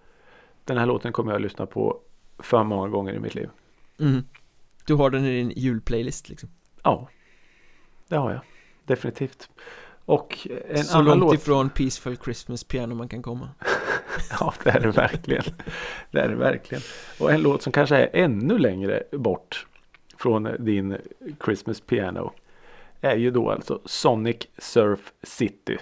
[0.65, 1.99] den här låten kommer jag att lyssna på
[2.39, 3.49] för många gånger i mitt liv.
[3.99, 4.23] mm.
[4.85, 6.49] Du har den i din julplaylist liksom
[6.83, 7.09] Ja,
[8.07, 8.41] det har jag.
[8.85, 9.49] Definitivt.
[10.05, 11.33] Och en Så annan långt låt.
[11.33, 13.49] ifrån Peaceful Christmas Piano man kan komma
[14.39, 15.43] Ja, det är det verkligen.
[16.11, 16.81] Det är det verkligen.
[17.19, 19.67] Och en låt som kanske är ännu längre bort
[20.17, 20.97] från din
[21.45, 22.33] Christmas Piano
[23.01, 25.77] är ju då alltså Sonic Surf City.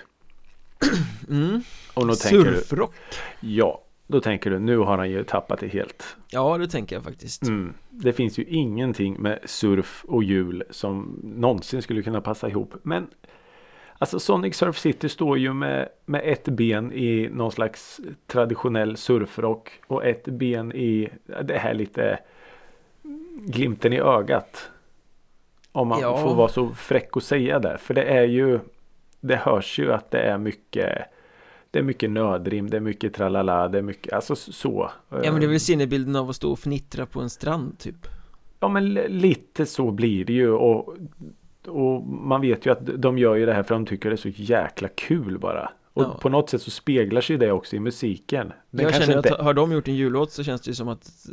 [1.29, 1.61] mm.
[1.93, 2.93] Och då tänker du, Surfrock
[3.39, 6.17] ja, då tänker du nu har han ju tappat det helt.
[6.31, 7.73] Ja, det tänker jag faktiskt Mm.
[7.89, 12.73] Det finns ju ingenting med surf och jul som någonsin skulle kunna passa ihop.
[12.83, 13.07] Men
[13.97, 19.69] alltså Sonic Surf City står ju med, med ett ben i någon slags traditionell surfrock
[19.87, 21.09] och ett ben i
[21.43, 22.19] det här lite
[23.39, 24.69] glimten i ögat.
[25.71, 26.17] Om man Ja.
[26.17, 27.77] får vara så fräck och säga det.
[27.77, 28.59] För det är ju
[29.21, 30.97] Det hörs ju att det är mycket
[31.71, 34.91] Det är mycket nödrim, det är mycket tralala, det är mycket, alltså så.
[35.09, 38.07] Ja men det är väl sinnebilden av att stå och fnittra på en strand typ
[38.59, 40.95] Ja men li- lite så blir det ju och,
[41.67, 44.17] och man vet ju att de gör ju det här för de tycker det är
[44.17, 45.71] så jäkla kul bara.
[45.93, 46.17] Och Ja.
[46.21, 48.51] på något sätt så speglar sig det också i musiken.
[48.69, 49.35] Den Jag känner inte...
[49.35, 51.25] att har de gjort en jullåt så känns det ju som att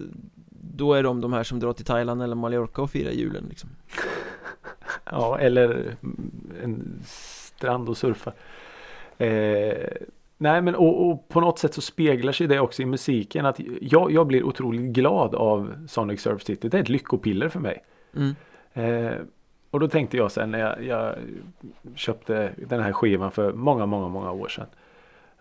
[0.74, 3.70] Då är de de här som drar till Thailand eller Mallorca och firar julen liksom
[5.04, 5.94] Ja eller
[6.62, 7.02] en
[7.58, 8.32] strand och surfa.
[9.18, 9.88] Eh,
[10.36, 13.46] nej men och, och på något sätt så speglar sig det också i musiken.
[13.46, 16.68] att Jag, jag blir otroligt glad av Sonic Surf City.
[16.68, 17.84] Det är ett lyckopiller för mig.
[18.16, 18.34] mm.
[18.72, 19.18] Eh,
[19.70, 21.14] och då tänkte jag sen när jag, jag
[21.94, 24.66] köpte den här skivan för många, många, många år sedan.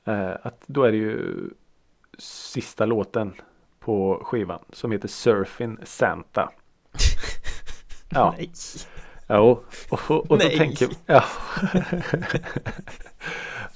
[0.06, 1.50] Eh, att då är det ju
[2.18, 3.34] sista låten
[3.80, 6.50] på skivan som heter Surfing Santa.
[8.10, 8.52] Ja, Nej
[9.30, 9.64] jo.
[9.90, 11.24] Och, och, och då tänker ja.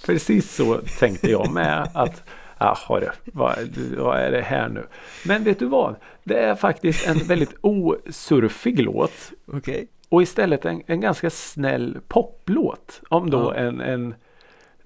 [0.05, 2.23] Precis så tänkte jag med att
[2.59, 3.57] Jaha du, vad,
[3.97, 4.85] vad är det här nu?
[5.25, 5.95] Men vet du vad?
[6.23, 9.31] Det är faktiskt en väldigt osurfig låt.
[9.53, 13.01] Okej Och istället en, en ganska snäll poplåt.
[13.09, 13.55] Om då Ja.
[13.55, 14.15] en, en,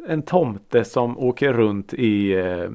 [0.07, 2.69] en tomte som åker runt i eh,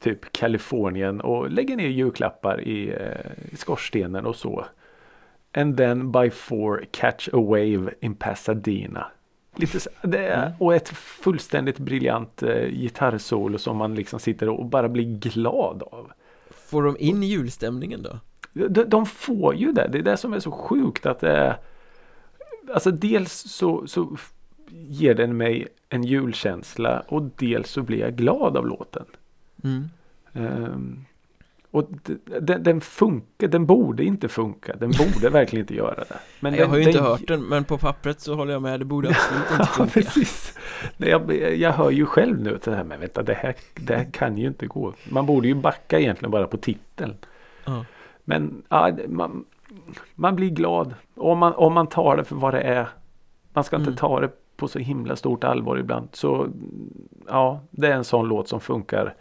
[0.00, 4.64] typ Kalifornien och lägger ner julklappar i, eh, i skorstenen och så.
[5.52, 9.06] And then by four catch a wave in Pasadena.
[9.56, 10.52] Lite så, det Mm.
[10.58, 16.12] Och ett fullständigt briljant eh, gitarrsolo som man liksom sitter och bara blir glad av.
[16.50, 18.18] Får de in julstämningen då?
[18.68, 19.88] De, de får ju det.
[19.92, 21.56] Det är det som är så sjukt att det är
[22.74, 24.16] Alltså dels så, så
[24.68, 29.04] ger den mig en julkänsla och dels så blir jag glad av låten.
[29.64, 29.88] Mm.
[30.32, 31.04] Ehm,
[31.72, 31.88] och
[32.40, 34.76] den, den funkar, den borde inte funka.
[34.76, 36.14] Den borde verkligen inte göra det.
[36.40, 38.62] Men jag den, har ju den, inte hört den men på pappret så håller jag
[38.62, 40.58] med, det borde absolut inte Ja, funka precis.
[40.96, 43.96] Nej, Jag, jag hör ju själv nu att det här, men vänta, det här, det
[43.96, 44.92] här kan ju inte gå.
[45.10, 47.16] Man borde ju backa egentligen bara på titeln.
[47.64, 47.84] Ja.
[48.24, 49.44] Men ja, man,
[50.14, 52.88] man blir glad om man, om man tar det för vad det är.
[53.52, 53.96] Man ska inte Mm.
[53.96, 56.08] ta det på så himla stort allvar ibland.
[56.12, 56.48] Så
[57.28, 59.14] ja, det är en sån låt som funkar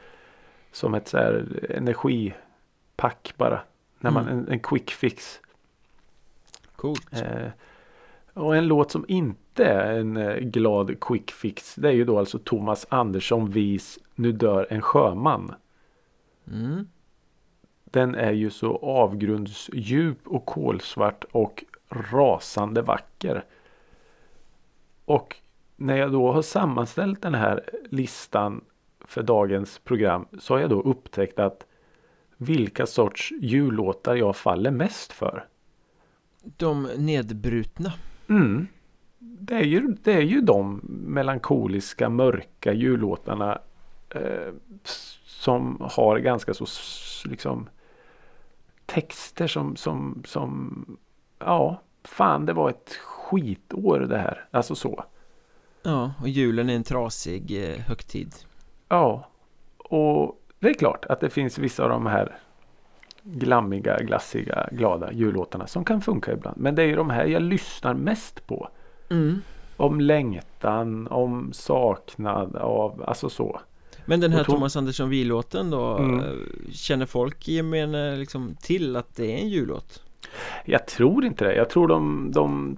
[0.72, 3.62] som ett så här energipack bara.
[4.00, 4.40] När man, Mm.
[4.40, 5.42] en, en quick fix.
[6.76, 7.48] Coolt Eh,
[8.34, 11.76] och en låt som inte är en eh, glad quick fix.
[11.76, 15.56] Det är ju då alltså Thomas Andersson Vis Nu dör en sjöman.
[16.48, 16.88] mm.
[17.84, 23.44] Den är ju så avgrundsdjup och kolsvart och rasande vacker.
[25.06, 25.36] Och
[25.76, 28.62] när jag då har sammanställt den här listan
[29.12, 31.66] för dagens program så har jag då upptäckt att
[32.38, 35.48] vilka sorts jullåtar jag faller mest för.
[36.58, 37.94] De nedbrutna
[38.30, 38.68] Mm.
[39.20, 43.60] Det, är ju, det är ju de melankoliska mörka jullåtarna
[44.10, 44.54] eh,
[45.26, 46.66] som har ganska så
[47.30, 47.70] liksom
[48.86, 50.86] texter som, som, som
[51.40, 54.46] ja, fan det var ett skitår det här.
[54.52, 55.04] Alltså så.
[55.84, 58.34] Ja, och julen är en trasig eh, högtid
[58.92, 59.28] Ja.
[59.78, 62.38] Och det är klart att det finns vissa av de här
[63.24, 66.58] glammiga, glassiga, glada jullåtarna som kan funka ibland.
[66.58, 68.70] Men det är ju de här jag lyssnar mest på.
[69.10, 69.42] Mm.
[69.78, 73.62] Om längtan, om saknad av, alltså så.
[74.06, 76.20] Men den här Thomas Andersson Vi-låten då Mm.
[76.20, 76.26] eh,
[76.72, 80.04] Känner folk i gemene liksom till att det är en jullåt?
[80.66, 81.56] Jag tror inte det.
[81.56, 82.78] Jag tror de, de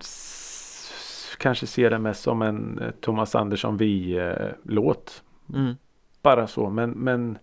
[1.39, 5.23] kanske ser det mest som en eh, Thomas Andersson Vi-låt.
[5.53, 5.75] Mm.
[6.23, 6.69] Bara så.
[6.69, 7.37] Men, men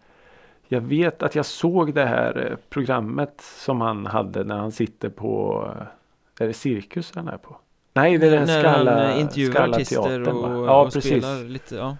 [0.68, 5.08] jag vet att jag såg det här eh, programmet som han hade när han sitter
[5.08, 7.56] på eh, Är det Cirkus han är på?
[7.92, 10.48] Nej det är den När Skalla, han eh, intervjuar Skalla artister teatern, va?
[10.48, 11.24] och, Ja och precis.
[11.24, 11.96] spelar lite, ja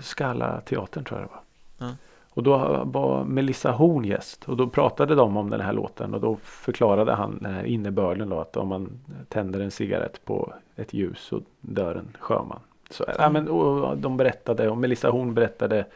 [0.00, 1.42] Skalla teatern tror jag det var.
[1.88, 1.94] Ja.
[2.30, 6.20] Och då var Melissa Horn gäst och då pratade de om den här låten och
[6.20, 10.94] då förklarade han den här innebörden då att om man tänder en cigarett på ett
[10.94, 12.60] ljus så dör en sjöman.
[12.90, 15.86] Så, ja, men, och de berättade och Melissa Horn berättade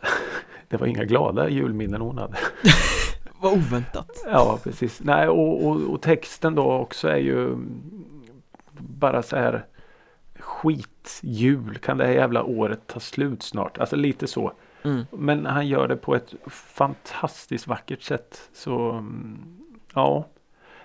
[0.68, 2.36] Det var inga glada julminnen hon hade.
[3.40, 5.00] Vad oväntat Ja precis.
[5.00, 7.56] Nej och, och, och texten då också är ju
[8.78, 9.64] bara så här
[10.38, 11.78] skitjul.
[11.78, 13.78] Kan det här jävla året ta slut snart?
[13.78, 14.52] Alltså lite så.
[14.82, 15.06] mm.
[15.10, 18.50] Men han gör det på ett fantastiskt vackert sätt.
[18.52, 19.38] Så mm,
[19.94, 20.26] ja.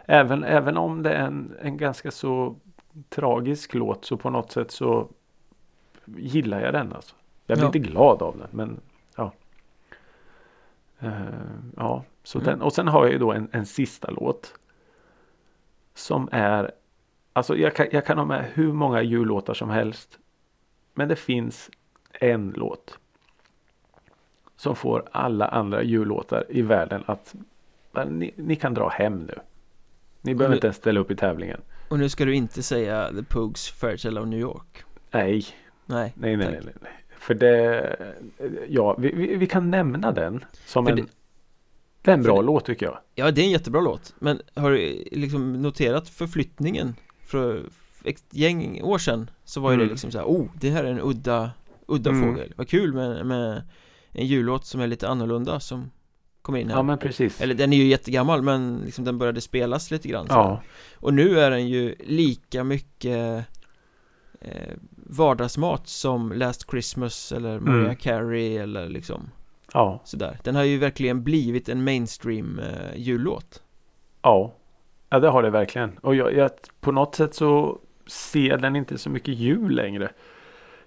[0.05, 2.55] Även, även om det är en, en ganska så
[3.09, 5.07] tragisk låt så på något sätt så
[6.05, 7.15] gillar jag den alltså.
[7.45, 7.67] Jag blir Ja.
[7.67, 8.79] inte glad av den men
[9.15, 9.31] ja.
[10.99, 11.11] Eh,
[11.77, 12.45] ja, så Mm.
[12.49, 14.55] den, och sen har jag ju då en, en sista låt.
[15.93, 16.71] Som är
[17.35, 20.19] Alltså jag kan, jag kan ha med hur många jullåtar som helst.
[20.93, 21.69] Men det finns
[22.11, 22.99] en låt.
[24.55, 27.35] Som får alla andra jullåtar i världen att
[27.91, 29.39] "Men ni, ni kan dra hem nu.
[30.21, 31.61] Ni behöver inte ens ställa upp i tävlingen.
[31.87, 35.45] Och nu ska du inte säga The Pogues Fairytale of New York Nej,
[35.85, 36.91] Nej, nej, nej, nej, nej.
[37.19, 37.95] För det,
[38.69, 41.05] ja, vi, vi, vi kan nämna den som För en, det-
[42.01, 42.97] det är en bra det- låt tycker jag.
[43.15, 46.95] Ja, det är en jättebra låt Men har du liksom noterat förflyttningen?
[47.19, 47.63] För
[48.03, 49.87] ett gäng år sedan Så var ju Mm.
[49.87, 51.51] det liksom så här, oh, det här är en udda
[51.87, 52.21] Udda Mm.
[52.33, 53.61] fågel, vad kul med, med
[54.11, 55.91] En jullåt som är lite annorlunda som
[56.43, 57.41] Kommer in här Ja men precis.
[57.41, 60.61] Eller den är ju jättegammal men liksom den började spelas lite grann så ja,
[60.95, 63.45] Och nu är den ju lika mycket
[64.41, 67.95] eh, Vardagsmat som Last Christmas eller Mariah Mm.
[67.95, 69.29] Carey eller liksom
[69.73, 73.63] ja, Sådär Den har ju verkligen blivit en mainstream eh, jullåt
[74.21, 74.53] ja.
[75.09, 75.97] Ja det har det verkligen.
[76.01, 76.51] Och jag, jag,
[76.81, 80.11] på något sätt så ser den inte så mycket jul längre.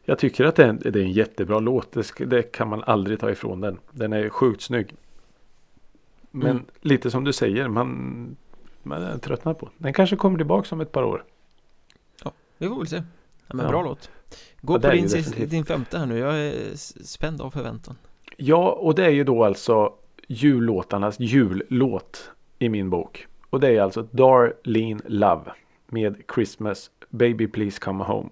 [0.05, 1.93] Jag tycker att det är en, det är en jättebra låt.
[1.93, 3.79] Det, det kan man aldrig ta ifrån den.
[3.91, 4.95] Den är sjukt snygg.
[6.39, 6.65] Men Mm.
[6.81, 8.37] lite som du säger, man,
[8.83, 9.93] man är tröttnat på den.
[9.93, 11.25] Kanske kommer tillbaka om ett par år.
[12.59, 13.71] Vi får väl se ja, men Ja.
[13.71, 14.11] bra låt
[14.61, 17.97] Gå Ja, på din, din femte här nu, jag är spänd av förväntan
[18.37, 19.93] Ja, och det är ju då alltså
[20.29, 23.27] jullåtarnas jullåt i min bok.
[23.51, 25.53] Och det är alltså Darlene Love
[25.87, 28.29] med Christmas Baby Please Come Home.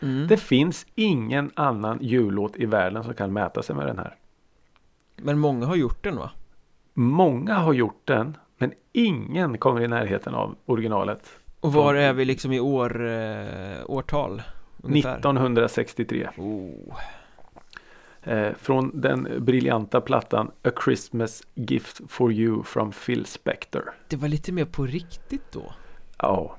[0.00, 0.26] mm.
[0.26, 4.16] Det finns ingen annan jullåt i världen som kan mäta sig med den här.
[5.16, 6.30] Men många har gjort den va?
[7.00, 11.30] Många har gjort den, men ingen kommer i närheten av originalet.
[11.60, 14.42] Och var är vi liksom i år, eh, årtal?
[14.82, 15.18] Ungefär?
[15.18, 16.28] 1963.
[16.36, 16.98] Oh.
[18.22, 23.90] Eh, från den briljanta plattan A Christmas Gift for You from Phil Spector.
[24.08, 25.72] Det var lite mer på riktigt då
[26.18, 26.56] Ja.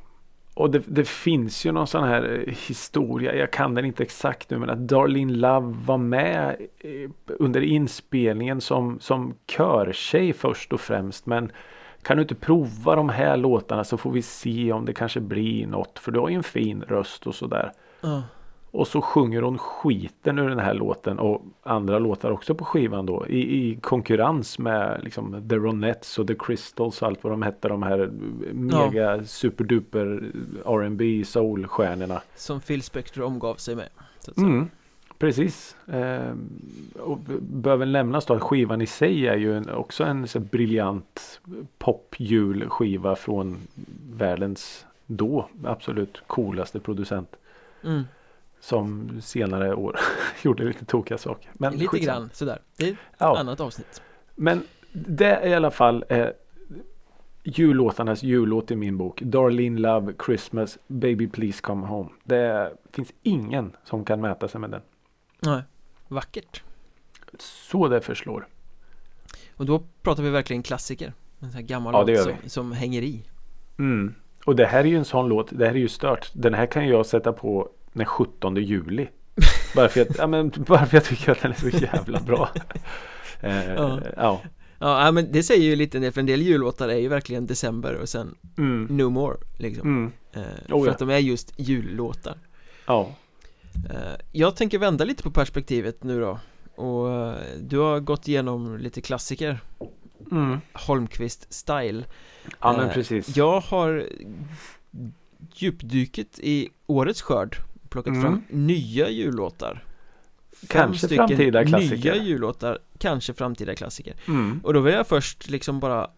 [0.60, 4.50] Och det, det finns ju någon sån här eh, historia, jag kan den inte exakt
[4.50, 10.82] nu, men att Darlene Love var med eh, under inspelningen som, som körtjej först och
[10.82, 11.26] främst.
[11.26, 11.52] Men
[12.02, 15.68] kan du inte prova de här låtarna så får vi se om det kanske blir
[15.68, 16.00] något.
[16.00, 17.72] För du har ju en fin röst och sådär.
[18.02, 18.24] Ja.
[18.72, 23.06] Och så sjunger hon skiten ur den här låten och andra låtar också på skivan
[23.06, 23.28] då.
[23.28, 27.68] I, i konkurrens med liksom The Ronettes och The Crystals och allt vad de hette.
[27.68, 28.10] De här
[28.54, 30.24] mega superduper
[30.66, 32.22] R&B soulstjärnorna.
[32.36, 33.90] Som Phil Spector omgav sig med.
[34.38, 34.70] Mm,
[35.18, 35.76] precis.
[35.88, 36.50] Ehm,
[37.00, 40.28] och b- bör väl nämnas då att skivan i sig är ju en, också en
[40.28, 41.42] så briljant
[41.78, 43.58] popjulskiva från
[44.14, 47.36] världens då absolut coolaste producent.
[47.84, 48.04] Mm.
[48.62, 50.00] Som senare år
[50.44, 51.52] gjorde lite tokiga saker.
[51.54, 52.20] Men Lite skitsamma.
[52.20, 54.02] grann sådär Det är ett Ja, annat avsnitt
[54.36, 56.28] men det är i alla fall eh,
[57.44, 59.22] jullåtarnas jullåt i min bok.
[59.22, 62.10] Darlene Love Christmas Baby Please Come Home.
[62.24, 64.82] Det finns ingen som kan mäta sig med den.
[65.40, 65.62] Nej
[66.08, 66.64] Vackert
[67.40, 68.48] Så det förslår.
[69.56, 73.02] Och då pratar vi verkligen klassiker En sån här gammal Ja, låt som, som hänger
[73.02, 73.24] i
[73.80, 74.14] Mm.
[74.46, 75.48] Och det här är ju en sån låt.
[75.52, 76.32] Det här är ju stört.
[76.34, 79.08] Den här kan jag sätta på den 17 juli.
[79.76, 82.20] Bara för, att, ja, men, bara för att jag tycker att den är så jävla
[82.20, 82.50] bra.
[83.42, 84.00] Eh, Ja.
[84.18, 84.42] ja.
[84.80, 87.48] Ja, men det säger ju lite en del, för en del jullåtar är ju verkligen
[87.48, 88.98] december och sen Mm.
[88.98, 90.12] no more liksom Mm.
[90.34, 90.92] eh, Oh, För ja.
[90.92, 92.38] att de är just jullåtar
[92.86, 93.10] Ja.
[93.90, 96.40] eh, Jag tänker vända lite på perspektivet nu då
[96.76, 99.60] Och eh, du har gått igenom lite klassiker
[100.32, 100.58] Mm.
[100.74, 102.04] Holmqvist style
[102.62, 103.38] Ja men Eh, precis.
[103.38, 104.06] Jag har
[105.56, 107.58] djupdyket i årets skörd
[107.90, 108.22] Plockat Mm.
[108.22, 109.84] fram nya jullåtar
[110.68, 111.96] Kanske framtida klassiker.
[112.14, 114.60] nya jullåtar Kanske framtida klassiker Mm.
[114.64, 116.10] Och då vill jag först liksom bara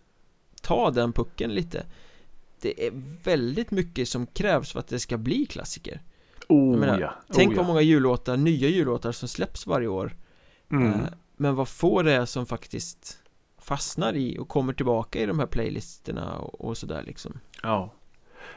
[0.62, 1.84] ta den pucken lite
[2.62, 2.92] Det är
[3.24, 6.02] väldigt mycket som krävs för att det ska bli klassiker
[6.48, 7.14] Oh menar, ja.
[7.34, 7.68] Tänk oh, vad ja.
[7.68, 10.16] många jullåtar, nya jullåtar som släpps varje år
[10.72, 10.88] Mm.
[10.94, 11.00] Eh,
[11.38, 13.18] Men vad få det är som faktiskt
[13.58, 17.94] fastnar i och kommer tillbaka i de här playlisterna och, och sådär liksom Ja.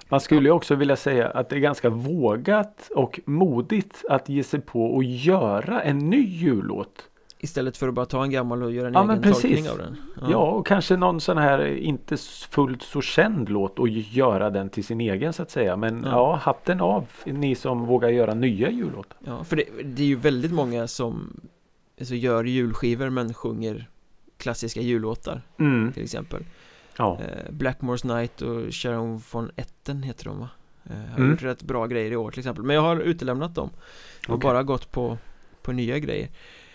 [0.08, 4.60] Man skulle också vilja säga att det är ganska vågat och modigt att ge sig
[4.60, 7.08] på att göra en ny jullåt.
[7.38, 9.42] Istället för att bara ta en gammal och göra en Ja, egen men precis.
[9.42, 9.96] tolkning av den
[10.30, 10.36] Ja.
[10.36, 12.16] och kanske någon sån här inte
[12.50, 15.76] fullt så känd låt och göra den till sin egen så att säga.
[15.76, 16.10] Men Ja.
[16.10, 19.18] ja, hatten av ni som vågar göra nya jullåtar.
[19.24, 21.40] Ja, för det, det är ju väldigt många som
[22.00, 23.88] alltså, gör julskivor men sjunger
[24.36, 25.92] klassiska jullåtar Mm.
[25.92, 26.42] till exempel
[26.98, 27.20] Ja.
[27.20, 30.48] eh, Blackmore's Night och Sharon von Etten heter de va?
[30.84, 31.30] Eh, har Mm.
[31.30, 33.70] gjort rätt bra grejer i år till exempel Men jag har utelämnat dem
[34.28, 35.18] och bara gått på,
[35.62, 36.28] på nya grejer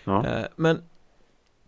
[0.03, 0.25] Ja.
[0.27, 0.81] eh, Men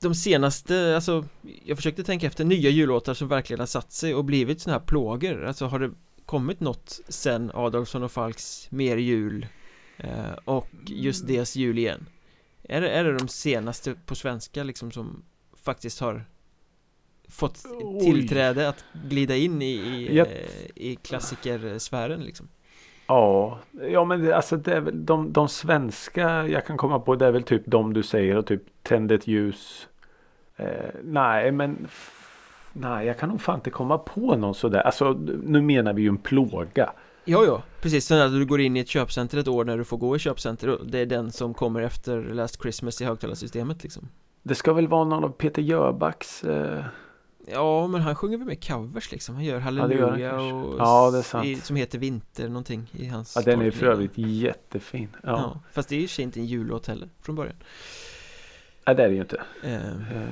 [0.02, 1.26] de senaste, alltså
[1.66, 4.86] Jag försökte tänka efter nya jullåtar som verkligen har satt sig och blivit sådana här
[4.86, 5.92] plågor Alltså har det
[6.26, 9.48] kommit något sen Adolfsson och Falks Mer jul
[10.46, 12.06] och just deras jul igen?
[12.64, 15.24] Är det, är det de senaste på svenska liksom som
[15.64, 16.26] faktiskt har
[17.32, 18.00] fått Oj.
[18.00, 20.28] tillträde att glida in i, i, Japp.
[20.28, 22.48] eh, i klassikersfären liksom?
[23.08, 23.60] Ja,
[23.90, 27.26] ja men det, alltså det är väl de, de svenska jag kan komma på det
[27.26, 29.88] är väl typ de du säger och typ Tänd ett ljus.
[30.58, 31.88] Eh, nej men
[32.74, 34.80] Nej jag kan nog fan inte komma på någon sådär.
[34.80, 35.12] Alltså
[35.44, 36.94] nu menar vi ju en plåga.
[37.26, 38.06] Ja, ja, precis.
[38.06, 40.20] Sen att du går in i ett köpcenter ett år när du får gå i
[40.20, 44.10] köpcenter och det är den som kommer efter Last Christmas i högtalarsystemet liksom.
[44.44, 46.84] Det ska väl vara någon av Peter Jöbacks eh,
[47.52, 49.36] Ja, men han sjunger väl med covers liksom.
[49.36, 50.54] Han gör det han Halleluja kanske.
[50.54, 51.46] och Ja, det är sant.
[51.46, 55.08] i, som heter Vinter någonting i hans Ja den är för övrigt jättefin.
[55.14, 55.38] Ja, Ja.
[55.38, 55.60] ja.
[55.72, 57.56] fast det är ju sig inte en jullåt heller från början.
[58.86, 59.42] det är det ju inte.
[59.64, 60.30] Eh, Eh,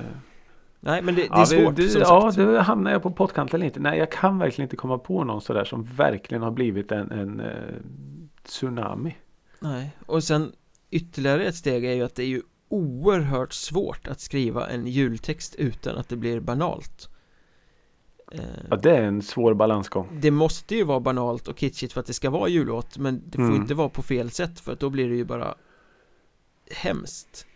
[0.80, 2.36] nej, men det, det är ja, svårt det, som ja, sagt.
[2.36, 3.80] då hamnar jag på pottkanten eller inte.
[3.80, 7.40] Nej, jag kan verkligen inte komma på någon sådär som verkligen har blivit en, en
[7.40, 7.74] eh,
[8.42, 9.16] tsunami.
[9.60, 10.52] Nej, och sen
[10.90, 15.54] ytterligare ett steg är ju att det är ju oerhört svårt att skriva en jultext
[15.54, 17.08] utan att det blir banalt.
[18.32, 18.40] Eh,
[18.70, 20.18] Ja, det är en svår balansgång.
[20.20, 23.36] Det måste ju vara banalt och kitschigt för att det ska vara jullåt Men det
[23.38, 23.56] får Mm.
[23.56, 25.54] inte vara på fel sätt för att då blir det ju bara
[26.70, 27.46] Hemskt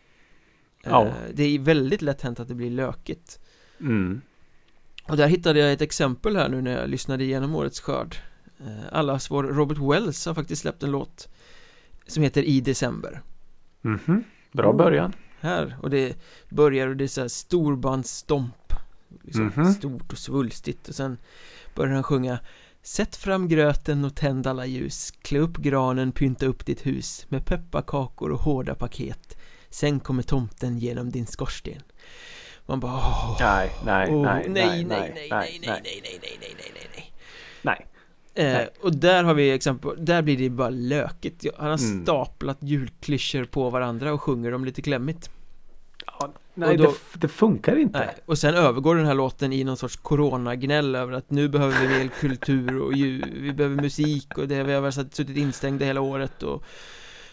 [0.82, 1.06] Ja.
[1.06, 3.38] Eh, Det är väldigt lätt hänt att det blir lökigt
[3.80, 4.20] Mm.
[5.08, 8.16] Och där hittade jag ett exempel här nu när jag lyssnade igenom årets skörd
[8.60, 11.28] Eh, Allas vår Robert Wells har faktiskt släppt en låt
[12.06, 13.22] Som heter I december
[13.82, 14.24] Mhm.
[14.54, 14.76] Bra Oh.
[14.76, 15.12] början.
[15.40, 16.16] Här, och det
[16.48, 18.72] börjar och det är så här storbandsstomp
[19.22, 19.72] liksom, Mhm.
[19.72, 21.18] Stort och svulstigt och sen
[21.74, 22.38] börjar han sjunga
[22.82, 27.46] Sätt fram gröten och tänd alla ljus Klä upp granen, pynta upp ditt hus Med
[27.46, 29.36] pepparkakor och hårda paket
[29.70, 31.82] Sen kommer tomten genom din skorsten
[32.66, 36.56] Man bara åh, nej, nej, nej, nej, nej, nej, nej, nej, nej, nej, nej, nej,
[36.58, 37.12] nej, nej, nej.
[37.62, 37.86] nej.
[38.34, 42.02] Eh, och där har vi exempel, där blir det bara lökigt Han har Mm.
[42.02, 45.30] staplat julklyschor på varandra och sjunger dem lite klämmigt
[46.06, 47.98] Ja, nej, då- det, det funkar inte.
[47.98, 51.80] Nej, och sen övergår den här låten i någon sorts coronagnäll över att nu behöver
[51.80, 56.00] vi mer kultur och ju, vi behöver musik och det vi har suttit instängda hela
[56.00, 56.64] året och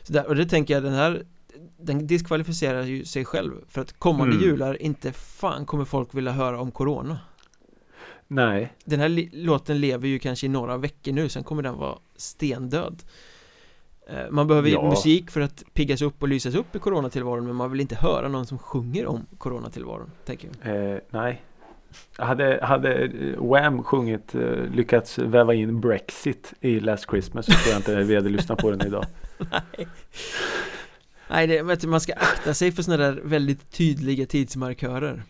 [0.04, 0.28] sådär.
[0.28, 1.24] Och det tänker jag den här
[1.80, 4.48] den diskvalificerar ju sig själv för att kommande Mm.
[4.48, 7.20] jular inte fan kommer folk vilja höra om corona.
[8.34, 8.74] Nej.
[8.86, 11.98] Den här li- låten lever ju kanske i några veckor nu, sen kommer den vara
[12.16, 13.04] stendöd.
[14.10, 14.90] Eh, Man behöver Ja.
[14.90, 18.28] musik för att piggas upp och lysas upp i coronatillvaron men man vill inte höra
[18.28, 20.92] någon som sjunger om coronatillvaron, tänker jag.
[20.94, 21.42] Eh, nej.
[22.18, 24.42] Hade, hade eh, Wham sjungit, eh,
[24.76, 28.72] lyckats väva in Brexit i Last Christmas så tror jag inte vi hade lyssnat på
[28.72, 29.06] den idag.
[31.30, 35.24] Nej, det, vet du, man ska akta sig för sådana där väldigt tydliga tidsmarkörer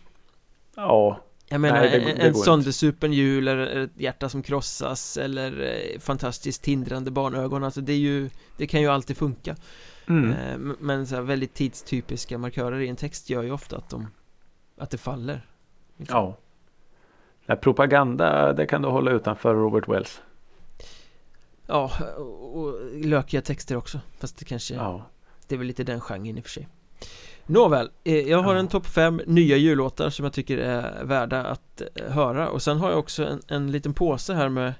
[0.76, 1.20] Ja,
[1.52, 5.60] Jag menar, Nej, det- en, det en söndersupen jul eller ett hjärta som krossas eller
[5.62, 9.56] eh, fantastiskt tindrande barnögon Alltså det är ju, det kan ju alltid funka
[10.08, 10.30] mm.
[10.30, 14.06] eh, Men så här väldigt tidstypiska markörer i en text gör ju ofta att de
[14.78, 15.46] Att det faller
[15.96, 16.16] liksom.
[16.18, 16.38] ja.
[17.46, 20.20] Nej, propaganda, det kan du hålla utanför Robert Wells.
[21.66, 25.06] Ja, och, och lökiga texter också Fast det kanske Ja.
[25.48, 26.68] Det är väl lite den genren i och för sig
[27.46, 31.82] Nåväl, eh, jag har en topp 5 nya jullåtar som jag tycker är värda att
[31.96, 34.72] eh, höra och sen har jag också en, en liten påse här med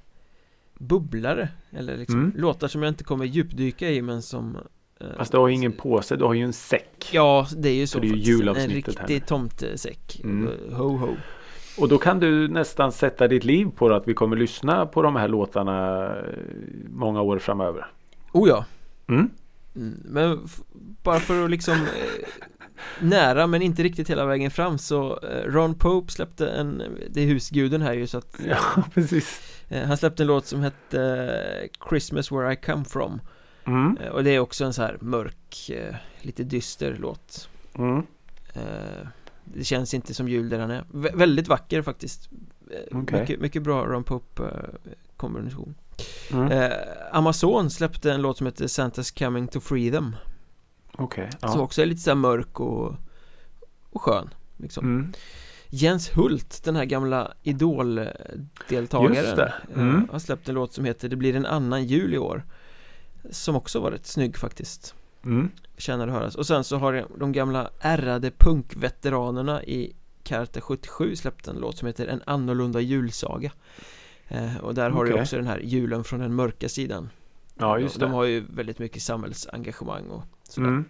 [0.78, 2.32] bubblare eller liksom Mm.
[2.36, 4.56] låtar som jag inte kommer djupdyka i men som
[5.00, 7.08] eh, Fast du har ju ingen påse, du har ju en säck.
[7.12, 8.32] Ja, det är ju så För det är ju.
[8.32, 9.06] En julavsnittet här.
[9.06, 10.48] riktig tomtesäck Mm.
[10.72, 11.08] Ho ho
[11.78, 15.02] Och då kan du nästan sätta ditt liv på det att vi kommer lyssna på
[15.02, 16.24] de här låtarna eh,
[16.90, 17.86] många år framöver.
[18.32, 18.64] Oh ja
[19.08, 19.30] Mm.
[19.76, 20.48] Mm, Men
[21.02, 22.28] bara för att liksom eh,
[23.00, 27.26] Nära men inte riktigt hela vägen fram så eh, Ron Pope släppte en Det är
[27.26, 28.58] husguden här ju så att Ja,
[28.94, 29.40] precis.
[29.68, 31.02] eh, Han släppte en låt som hette
[31.62, 33.20] eh, Christmas Where I Come From
[33.66, 33.96] Mm.
[33.96, 37.48] eh, Och det är också en så här mörk eh, Lite dyster låt
[37.78, 37.98] Mm.
[38.54, 39.06] eh,
[39.44, 42.30] Det känns inte som jul där han är Vä- Väldigt vacker faktiskt
[42.70, 43.20] Eh, Okej.
[43.20, 45.74] mycket, mycket bra Ron Pope eh, kombination
[46.32, 46.52] Mm.
[46.52, 46.72] eh,
[47.12, 50.16] Amazon släppte en låt som heter Santa's Coming to Free Them
[50.98, 51.30] Okej.
[51.40, 51.60] Som Ja.
[51.60, 52.94] också är lite så mörk och,
[53.90, 54.84] och skön liksom.
[54.84, 55.12] Mm.
[55.74, 60.08] Jens Hult, den här gamla Idol-deltagaren eh, Mm.
[60.12, 62.44] Har släppt en låt som heter Det blir en annan jul i år
[63.30, 65.50] Som också var rätt snygg faktiskt Mm.
[65.74, 71.48] Förtjänar att höras Och sen så har de gamla ärrade punkveteranerna i Karate 77 släppt
[71.48, 73.52] en låt som heter En annorlunda julsaga eh,
[74.62, 75.22] Och där har du Okej.
[75.22, 77.08] också den här julen från den mörka sidan
[77.54, 78.06] Ja, just de, det.
[78.06, 80.84] de har ju väldigt mycket samhällsengagemang och sådär Mm.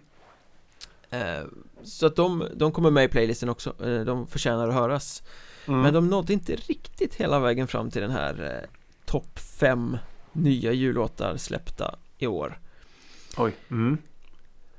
[1.09, 1.43] Eh,
[1.83, 5.23] Så att de, de kommer med i playlisten också, Eh, de förtjänar att höras
[5.67, 5.81] Mm.
[5.81, 8.69] Men de nådde inte riktigt hela vägen fram till den här eh,
[9.05, 9.97] topp 5
[10.31, 12.59] nya jullåtar släppta i år
[13.37, 13.55] Oj.
[13.71, 13.97] Mm.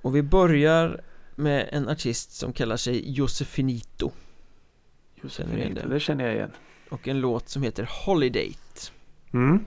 [0.03, 1.01] Och vi börjar
[1.35, 4.13] med en artist som kallar sig Josefinito
[5.29, 5.95] Känner du igen Josefin, det?
[5.95, 6.51] det känner jag igen.
[6.95, 8.57] Och en låt som heter Holiday
[9.33, 9.65] Mm.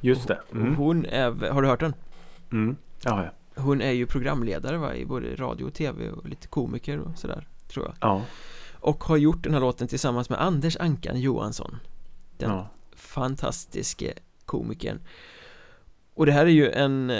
[0.00, 0.40] Just det.
[0.52, 0.76] Mm.
[0.76, 1.94] hon är, har du hört den?
[2.52, 2.76] Mm.
[3.04, 3.62] Ja, ja.
[3.62, 7.46] Hon är ju programledare va, i både radio och tv och lite komiker och sådär
[7.68, 8.22] Tror jag Ja.
[8.72, 11.76] Och har gjort den här låten tillsammans med Anders Ankan Johansson
[12.38, 12.68] Den ja.
[12.96, 14.12] fantastiske
[14.44, 15.00] komikern
[16.14, 17.12] Och det här är ju en,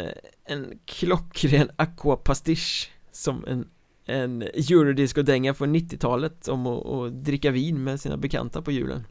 [0.45, 3.69] en klockren aquapastisch Som en,
[4.07, 9.05] en eurodisco-dänga från 90-talet om att, att dricka vin med sina bekanta på julen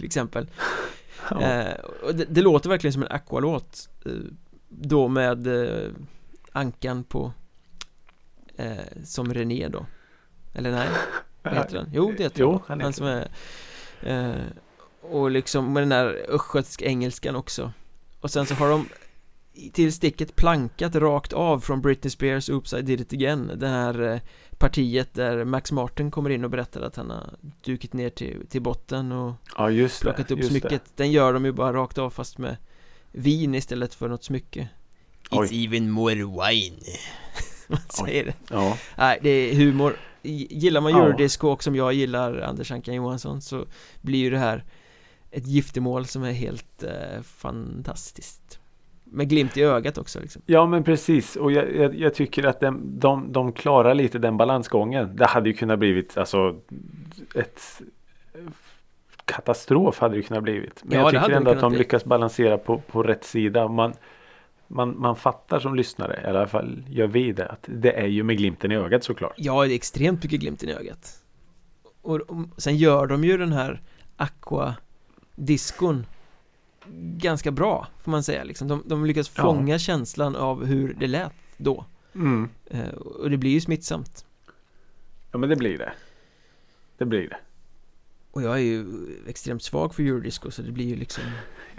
[0.00, 0.46] Till exempel
[1.30, 1.42] ja.
[1.42, 4.12] eh, och det, det låter verkligen som en aqualåt eh,
[4.68, 5.90] Då med eh,
[6.52, 7.32] Ankan på
[8.56, 9.86] eh, Som René då
[10.54, 10.88] Eller nej,
[11.42, 11.90] vad heter den?
[11.92, 12.60] Jo, det heter Jo, den.
[12.66, 13.28] han han som är
[14.02, 14.44] eh,
[15.00, 17.72] Och liksom med den där östgötsk engelskan också
[18.20, 18.88] Och sen så har de
[19.72, 24.02] till sticket plankat rakt av från Britney Spears Oops I did it again Det här
[24.02, 24.20] eh,
[24.60, 27.34] partiet där Max Martin kommer in och berättar att han har
[27.64, 30.04] dukit ner till, till botten och ja, just det.
[30.04, 32.56] plockat upp just smycket Den gör de ju bara rakt av fast med
[33.12, 34.68] vin istället för något smycke
[35.30, 35.46] Oj.
[35.46, 36.76] It's even more wine
[37.68, 38.54] Man säger det Det.
[38.54, 38.78] Ja.
[38.96, 41.04] Nej, det är humor Gillar man Ja.
[41.04, 43.66] eurodisco och som jag gillar Anders Ankan Johansson så
[44.00, 44.64] blir ju det här
[45.30, 48.59] ett giftermål som är helt eh, fantastiskt
[49.12, 52.60] Med glimt i ögat också liksom Ja men precis och jag, jag, jag tycker att
[52.60, 55.16] de, de, de klarar lite den balansgången.
[55.16, 56.56] Det hade ju kunnat blivit alltså
[57.34, 57.82] ett
[59.24, 60.84] katastrof hade det kunnat blivit.
[60.84, 61.78] Men Ja, jag tycker ändå att de bli.
[61.78, 63.68] lyckas balansera på, på rätt sida.
[63.68, 63.92] Man,
[64.68, 68.22] man, man fattar som lyssnare, i alla fall gör vi det, att det är ju
[68.22, 69.32] med glimten i ögat såklart.
[69.36, 71.20] Ja, det är extremt mycket glimt i ögat
[72.02, 73.80] och, och sen gör de ju den här
[74.16, 76.06] aqua-diskon
[77.16, 79.42] Ganska bra, får man säga liksom De, de lyckas Ja.
[79.42, 82.48] fånga känslan av hur det lät då Mm.
[82.70, 84.24] eh, Och det blir ju smittsamt
[85.32, 85.92] Ja men det blir det.
[86.98, 87.36] Det blir det.
[88.30, 88.86] Och jag är ju
[89.28, 91.24] extremt svag för eurodisco så det blir ju liksom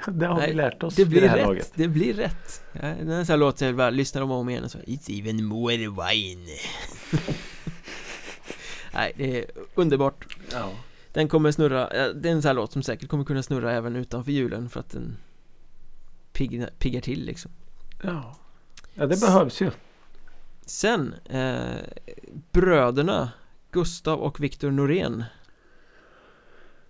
[0.06, 1.72] Ja, det har Nej, vi lärt oss Det blir det här rätt, laget.
[1.76, 4.50] det blir rätt ja, Den här så här låten jag bara lyssnar om och om
[4.50, 6.48] igen och så It's even more wine
[8.94, 9.46] Nej, det är
[9.76, 10.72] underbart Ja.
[11.14, 13.72] Den kommer snurra, ja, det är en sån här låt som säkert kommer kunna snurra
[13.72, 15.18] även utanför julen för att den
[16.34, 17.52] pigna, piggar till liksom
[18.04, 18.36] Ja.
[18.94, 19.72] ja, det behövs ju.
[20.66, 21.76] Sen, eh,
[22.52, 23.32] bröderna
[23.72, 25.24] Gustav och Viktor Norén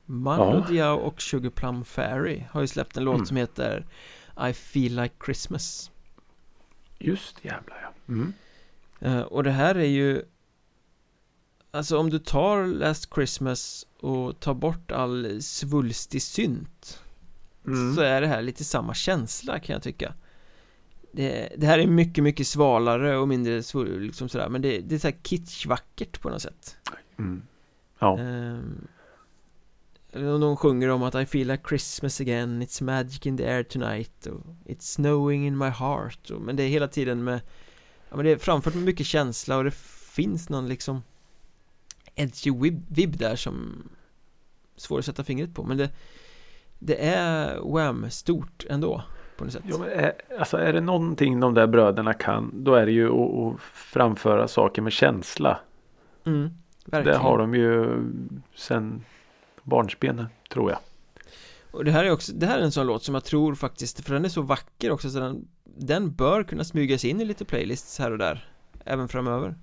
[0.05, 0.65] Mando Ja.
[0.69, 3.25] Diao och Sugar Plum Fairy har ju släppt en låt Mm.
[3.25, 3.85] som heter
[4.49, 5.91] I feel like Christmas
[6.99, 8.13] Just jävlar ja.
[8.13, 8.33] Mm.
[8.99, 10.23] Eh, Och det här är ju
[11.71, 16.99] Alltså om du tar Last Christmas och tar bort all svulstig synt
[17.67, 17.95] Mm.
[17.95, 20.13] Så är det här lite samma känsla kan jag tycka
[21.11, 24.95] det, det här är mycket, mycket svalare och mindre svul, liksom sådär Men det, det
[24.95, 26.77] är så här kitschvackert på något sätt
[27.19, 27.41] Mm.
[27.99, 28.19] Ja.
[30.13, 33.63] Om de sjunger om att I feel like Christmas again It's magic in the air
[33.63, 37.41] tonight och It's snowing in my heart och, Men det är hela tiden med
[38.09, 39.75] Ja men det är framfört med mycket känsla och det
[40.15, 41.01] finns någon liksom
[42.15, 43.83] Edgy vib, vib där som
[44.75, 45.89] Svår att sätta fingret på men det
[46.79, 49.03] Det är Wham stort ändå
[49.37, 49.63] På något sätt.
[49.65, 53.07] Jo, men är, alltså är det någonting de där bröderna kan Då är det ju
[53.09, 55.59] att, att framföra saker med känsla.
[56.25, 56.49] Mm,
[56.85, 57.87] Verkligen Det har de ju
[58.55, 59.03] sen
[59.63, 60.79] barnsben tror jag.
[61.71, 64.05] Och det här är också, det här är en sån låt som jag tror faktiskt
[64.05, 67.45] För den är så vacker också så den Den bör kunna smygas in i lite
[67.45, 68.49] playlists här och där
[68.85, 69.55] Även framöver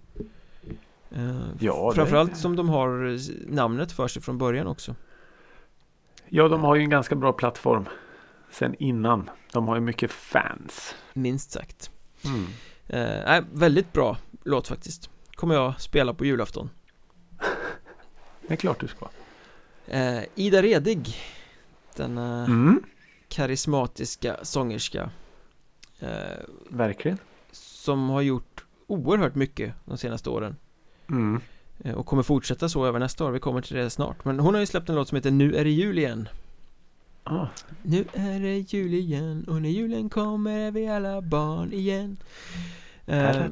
[1.10, 4.94] Eh, Ja, det- Framförallt som de har eh, namnet för sig från början också.
[6.28, 7.88] Ja de har ju en ganska bra plattform
[8.50, 9.30] Sen innan.
[9.52, 10.94] De har ju mycket fans.
[11.12, 11.90] Minst sagt.
[12.24, 12.46] Mm.
[12.86, 15.10] eh, Nej, väldigt bra låt faktiskt.
[15.34, 16.70] Kommer jag spela på julafton.
[18.48, 19.08] Det är klart du ska.
[19.86, 21.16] Eh, Ida Redig.
[21.96, 22.82] Denna mm.
[23.28, 25.10] karismatiska sångerska.
[25.98, 26.08] Eh,
[26.68, 27.18] Verkligen.
[27.50, 30.56] Som har gjort oerhört mycket de senaste åren
[31.10, 31.40] mm.
[31.84, 34.24] eh, Och kommer fortsätta så även nästa år, vi kommer till det snart.
[34.24, 36.28] Men hon har ju släppt en låt som heter Nu är det jul igen.
[37.24, 37.46] Ah.
[37.82, 42.16] Nu är det jul igen och när julen kommer är vi alla barn igen.
[43.06, 43.46] Eh.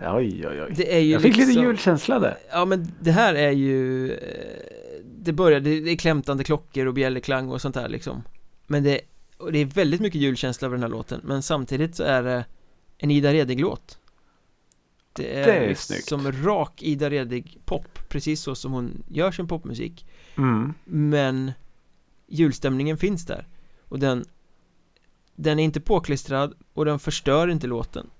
[0.00, 0.72] Oj oj oj.
[0.76, 2.36] Det är ju Jag fick lite liksom- julkänsla där.
[2.50, 4.18] Ja men det här är ju eh,
[5.18, 8.22] Det börjar, det det är klämtande klockor och bjällerklang och sånt där liksom.
[8.66, 9.00] Men det,
[9.38, 11.20] och det är väldigt mycket julkänsla över den här låten.
[11.24, 12.44] Men samtidigt så är det
[12.98, 13.97] en Ida Redig-låt
[15.18, 16.08] Det är, Det är liksom snyggt.
[16.08, 20.06] som rak Ida Redig-pop Precis så som hon gör sin popmusik
[20.36, 20.74] mm.
[20.84, 21.52] Men
[22.26, 23.46] julstämningen finns där
[23.88, 24.24] Och den
[25.36, 28.10] Den är inte påklistrad och den förstör inte låten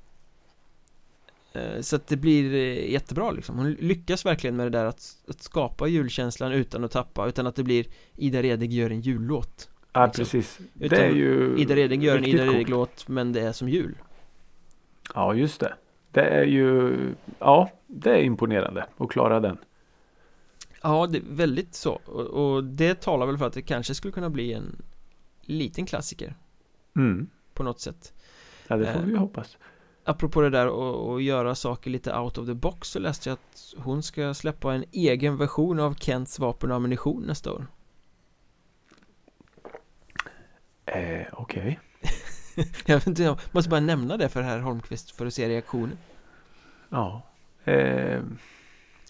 [1.52, 5.16] Eh, Så att det blir eh, jättebra liksom Hon lyckas verkligen med det där att,
[5.28, 7.86] att skapa julkänslan utan att tappa Utan att det blir
[8.16, 10.24] Ida Redig gör en jullåt Ja Liksom.
[10.24, 12.44] precis Utan Det är ju Ida Redig gör en Ida.
[12.44, 13.94] Redig-låt men det är som jul
[15.14, 15.74] Ja just det
[16.10, 16.96] Det är ju
[17.38, 19.58] Ja det är imponerande att klara den.
[20.82, 21.92] Ja, det är väldigt så.
[22.04, 24.82] Och, och det talar väl för att det kanske skulle kunna bli en
[25.40, 26.34] liten klassiker.
[26.96, 27.30] Mm.
[27.54, 28.12] på något sätt.
[28.68, 29.06] Ja det får Eh.
[29.06, 29.58] vi hoppas.
[30.04, 33.34] Apropå det där och, och göra saker lite out of the box så läste jag
[33.34, 37.66] att hon ska släppa en egen version av Kents vapen och ammunition nästa år.
[40.86, 41.80] Eh, Okej
[42.86, 45.98] Jag vet inte, jag måste bara nämna det för herr Holmqvist för att se reaktionen.
[46.90, 47.22] Ja
[47.64, 48.20] eh,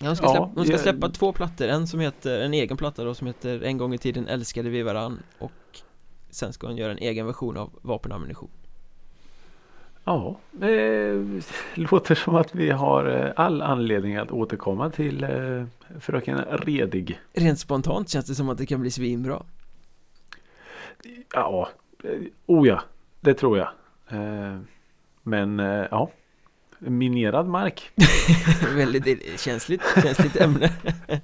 [0.01, 2.77] hon ska, Ja, släppa, hon ska jag- släppa två plattor, en som heter, en egen
[2.77, 5.53] platta då som heter En gång i tiden älskade vi varann och
[6.31, 8.49] Sen ska hon göra en egen version av vapen och ammunition
[10.05, 11.43] Ja eh,
[11.75, 15.65] Låter som att vi har eh, all anledning att återkomma till eh,
[16.01, 17.21] Fröken Redig.
[17.33, 19.43] Rent spontant känns det som att det kan bli svinbra.
[21.33, 21.69] Ja
[22.05, 22.11] eh,
[22.47, 22.83] Oh ja
[23.21, 23.69] Det tror jag.
[24.09, 24.59] Eh,
[25.23, 26.11] Men eh, ja.
[26.79, 27.91] Minerad mark.
[28.77, 30.71] Väldigt känsligt, känsligt ämne.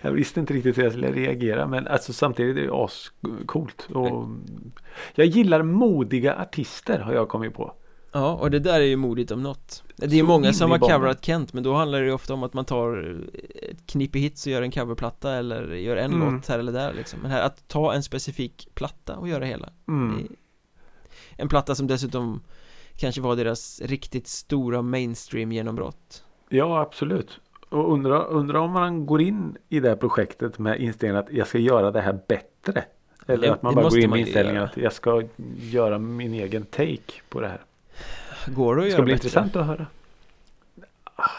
[0.00, 3.88] Jag visste inte riktigt hur jag skulle reagera men alltså samtidigt är det ascoolt.
[3.94, 4.28] Och
[5.14, 7.72] jag gillar modiga artister har jag kommit på.
[8.16, 10.78] Ja, och det där är ju modigt om något Det är Så många som har
[10.78, 13.18] coverat Kent Men då handlar det ju ofta om att man tar
[13.70, 16.34] ett knippe hits och gör en coverplatta Eller gör en Mm.
[16.34, 19.68] låt här eller där liksom Men här, att ta en specifik platta och göra hela
[19.88, 20.28] Mm.
[21.36, 22.40] En platta som dessutom
[22.96, 27.40] Kanske var deras riktigt stora mainstream genombrott Ja absolut.
[27.68, 31.46] Och undrar undra om man går in i det här projektet med inställningen att jag
[31.46, 32.84] ska göra det här bättre.
[33.26, 35.22] Eller Det- att man bara går in med inställningen att jag ska
[35.56, 37.60] göra min egen take på det här.
[38.46, 39.26] Går det att Det göra ska bli bättre?
[39.26, 39.86] intressant att höra.
[41.04, 41.30] Ah,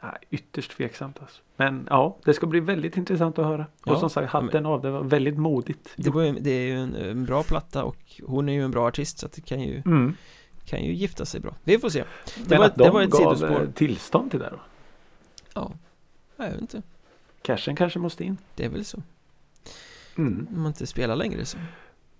[0.00, 1.42] ah, ytterst tveksamt alltså.
[1.56, 3.66] Men ja, det ska bli väldigt intressant att höra.
[3.82, 4.82] Och Ja, som sagt, hatten av.
[4.82, 5.88] Det var väldigt modigt.
[5.96, 7.96] Det, ju, det är ju en, en bra platta och
[8.26, 10.14] hon är ju en bra artist så att det kan ju, Mm.
[10.64, 12.04] kan ju gifta sig bra Vi får se
[12.36, 14.60] Det, Men var, att det de var ett gav sidospår eh, tillstånd till det då?
[15.54, 15.72] Ja,
[16.36, 16.82] jag vet inte
[17.42, 18.36] Cashen kanske måste in.
[18.54, 19.02] Det är väl så
[20.18, 20.46] Mm.
[20.50, 21.58] Om man inte spelar längre så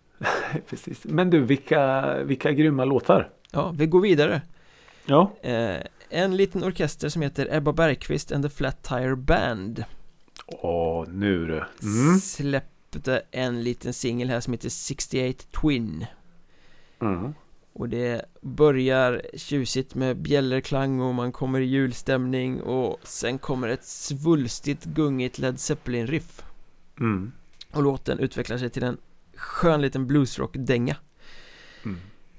[0.69, 1.05] Precis.
[1.05, 3.29] Men du, vilka, vilka grymma låtar.
[3.53, 4.43] Ja, vi går vidare
[5.07, 5.33] Ja.
[5.43, 5.77] eh,
[6.13, 9.85] En liten orkester som heter Ebba Bergqvist and the Flat Tire Band
[10.47, 11.65] Åh, nu du.
[11.83, 12.19] Mm.
[12.21, 16.07] Släppte en liten singel här som heter 68 Twin
[17.01, 17.35] Mm.
[17.73, 23.85] Och det börjar tjusigt med bjällerklang och man kommer i julstämning och sen kommer ett
[23.85, 26.43] svulstigt gungigt Led Zeppelin-riff
[27.01, 27.33] Mm.
[27.73, 28.99] Och låten utvecklar sig till en
[29.35, 30.97] skön liten bluesrock-dänga.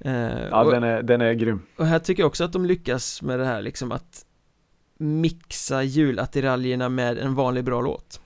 [0.02, 1.62] Eh, Ja, och, den är, den är grym.
[1.78, 4.26] och här tycker jag också att de lyckas med det här liksom att
[4.98, 8.22] Mixa julattiraljerna med en vanlig bra låt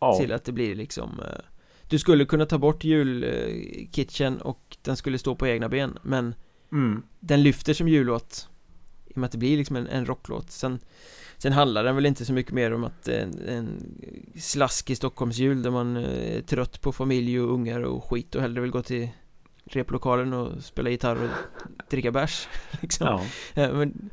[0.00, 0.16] Ja.
[0.18, 1.40] Till att det blir liksom eh,
[1.88, 6.34] Du skulle kunna ta bort julkitchen och den skulle stå på egna ben Men
[6.72, 7.02] Mm.
[7.20, 8.48] Den lyfter som jullåt
[9.06, 10.78] I och med att det blir liksom en, en rocklåt Sen
[11.38, 13.68] Sen handlar den väl inte så mycket mer om att en, en
[14.40, 18.60] slaskig Stockholmsjul där man eh, är trött på familj och ungar och skit och hellre
[18.60, 19.08] vill gå till
[19.66, 21.30] replokalen och spela gitarr och
[21.90, 22.48] dricka bärs
[22.80, 23.06] liksom.
[23.06, 23.62] Ja.
[23.62, 24.10] Eh, Men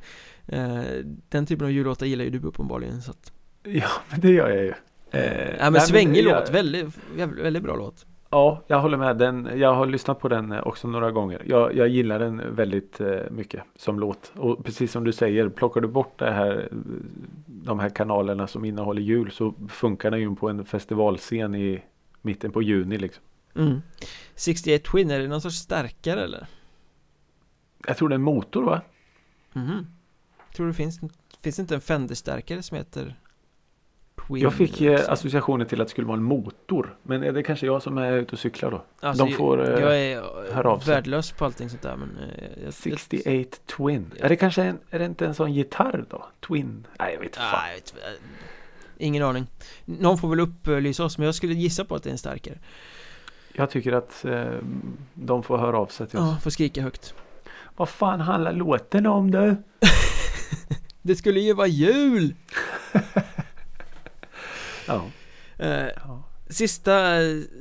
[0.47, 0.81] eh,
[1.29, 3.31] den typen av jullåtar gillar ju du uppenbarligen så att
[3.63, 4.73] ja, men det gör jag ju.
[5.11, 9.17] Eh, Ja men svängig jag- låt, väldigt, väldigt, väldigt bra låt Ja, jag håller med.
[9.17, 11.41] Den, jag har lyssnat på den eh, också några gånger.
[11.45, 14.31] Jag, jag gillar den väldigt eh, mycket som låt.
[14.35, 16.77] Och precis som du säger, plockar du bort det här, eh,
[17.45, 21.83] de här kanalerna som innehåller jul så funkar den ju på en festivalscen i
[22.21, 23.23] mitten på juni liksom.
[23.55, 23.81] Mm.
[24.35, 26.47] 68 Twin, är det någon sorts starkare eller?
[27.87, 28.81] Jag tror det är en motor va?
[29.53, 29.87] Mhm
[30.55, 30.99] Tror det finns,
[31.41, 33.15] finns det inte en Fender-stärkare som heter
[34.27, 34.41] Twin?
[34.43, 35.11] Jag fick eh, också?
[35.11, 36.97] associationen till att det skulle vara en motor.
[37.03, 38.83] Men är det kanske jag som är ute och cyklar då?
[38.99, 40.21] Alltså, de får, eh, Jag är
[40.53, 40.93] höra av sig.
[40.93, 44.11] värdelös på allting sånt där men eh, jag, jag, 68 Twin.
[44.19, 46.25] Är det kanske en, är det inte en sån gitarr då?
[46.47, 46.87] Twin?
[46.99, 47.69] Nej jag vet inte fan.
[47.69, 48.23] Jag vet, eh,
[48.97, 49.47] ingen aning
[49.85, 52.59] Någon får väl upplysa oss men jag skulle gissa på att det är en starkare
[53.55, 54.57] Jag tycker att eh,
[55.13, 56.25] de får höra av sig till oss.
[56.33, 57.13] Ja, får skrika högt
[57.77, 59.55] Vad fan handlar låten om du?
[61.01, 62.35] Det skulle ju vara jul!
[64.87, 65.05] Ja.
[65.57, 66.23] Eh, ja.
[66.49, 67.09] sista,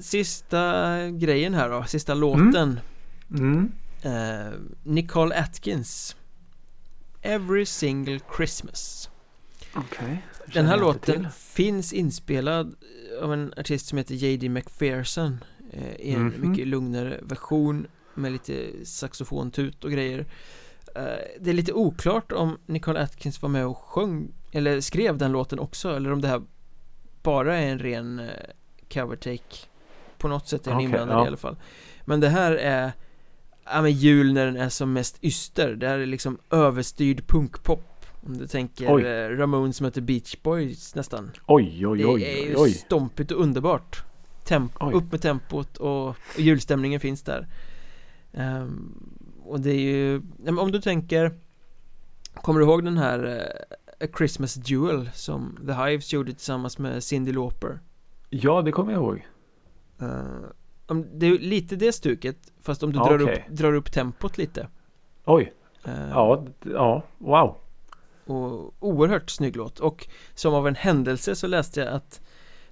[0.01, 2.81] sista grejen här då, sista låten
[3.31, 3.73] Mm.
[4.03, 6.17] eh, Nicole Atkins
[7.23, 9.11] Every single Christmas
[9.75, 10.23] Okej.
[10.47, 12.75] Den här låten finns inspelad
[13.23, 14.49] av en artist som heter J.D.
[14.49, 15.45] McPherson
[15.99, 16.51] I en Mhm.
[16.51, 20.19] mycket lugnare version med lite saxofontut och grejer
[20.97, 21.03] eh,
[21.41, 25.59] Det är lite oklart om Nicole Atkins var med och sjöng Eller skrev den låten
[25.59, 26.43] också eller om det här
[27.23, 28.27] bara är en ren eh,
[28.93, 29.67] cover take
[30.19, 31.25] På något sätt är den Okej, inblandad ja.
[31.25, 31.57] i alla fall
[32.05, 32.93] Men det här är
[33.65, 38.07] Ja men jul när den är som mest yster Det här är liksom överstyrd punkpop
[38.27, 39.03] Om du tänker Oj.
[39.07, 42.55] eh, Ramones möter Beach Boys nästan Oj oj Det oj är ju oj.
[42.59, 42.71] oj.
[42.73, 44.05] stompigt och underbart
[44.81, 44.95] Oj.
[44.95, 47.49] Upp med tempot och, och julstämningen finns där
[48.33, 48.95] Ehm,
[49.45, 50.23] Och det är ju,
[50.59, 51.39] om du tänker
[52.35, 53.25] Kommer du ihåg den här
[53.99, 57.81] eh, A Christmas Duel som The Hives gjorde tillsammans med Cyndi Lauper?
[58.31, 59.27] Ja det kommer jag ihåg.
[60.01, 60.25] Eh,
[60.87, 63.45] om, det är lite det stuket Fast om du drar, okej.
[63.49, 64.69] upp, drar upp tempot lite
[65.25, 65.53] Oj.
[65.85, 67.57] Eh, Ja, ja, wow.
[68.27, 72.21] Och oerhört snygg låt och som av en händelse så läste jag att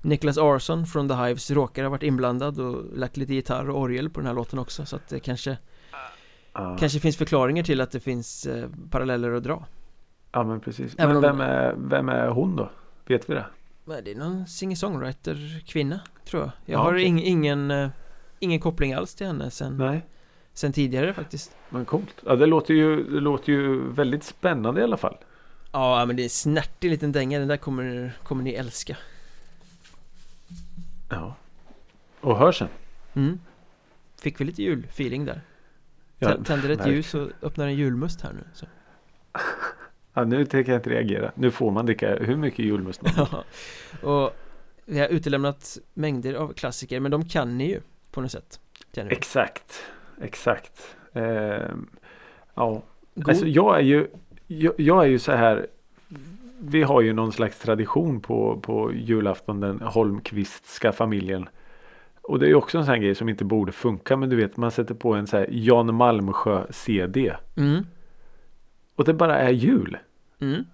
[0.03, 4.11] Nicholas Arson från The Hives råkar ha varit inblandad och lagt lite gitarr och orgel
[4.11, 5.59] på den här låten också så att det kanske
[6.53, 9.65] Ja, Kanske finns förklaringar till att det finns eh, paralleller att dra
[10.33, 10.95] ja men precis.
[10.99, 12.71] Även Men vem är, vem är hon då?
[13.07, 13.47] Vet vi det?
[14.05, 17.05] Det är någon singer-songwriter kvinna tror jag Jag Ja, har okej.
[17.05, 17.89] ing, ingen eh,
[18.39, 20.07] Ingen koppling alls till henne sen, Nej.
[20.53, 22.15] sen tidigare faktiskt Men coolt.
[22.27, 25.17] Ja det låter ju, det låter ju väldigt spännande i alla fall.
[25.73, 28.97] Ja men det är en snärtig liten dänga, den där kommer, kommer ni älska
[31.11, 31.35] Ja.
[32.21, 32.71] Och hörseln.
[33.15, 33.41] mm.
[34.21, 35.41] Fick vi lite julfeeling där
[36.19, 36.97] Ja, Tä- Tänder ett verkligen.
[36.97, 38.67] ljus och öppnar en julmust här nu så.
[40.15, 41.33] Ja, nu tänker jag inte reagera.
[41.35, 43.27] Nu får man dricka hur mycket julmust man vill.
[44.03, 44.37] Ja, och
[44.85, 47.81] vi har utelämnat mängder av klassiker men de kan ni ju
[48.11, 48.61] på något sätt.
[48.95, 49.83] Exakt.
[50.23, 50.97] Exakt.
[51.13, 51.89] Ehm,
[52.55, 52.83] ja.
[53.15, 54.09] God, Alltså jag är ju
[54.47, 55.67] jag, jag är ju så här
[56.63, 61.49] Vi har ju någon slags tradition på, på julafton den Holmqvistska familjen.
[62.23, 64.57] Och det är också en sån här grej som inte borde funka men du vet
[64.57, 67.33] man sätter på en så här Jan Malmsjö CD.
[67.57, 67.87] mm,
[68.97, 69.97] Och det bara är jul.
[70.41, 70.65] mm.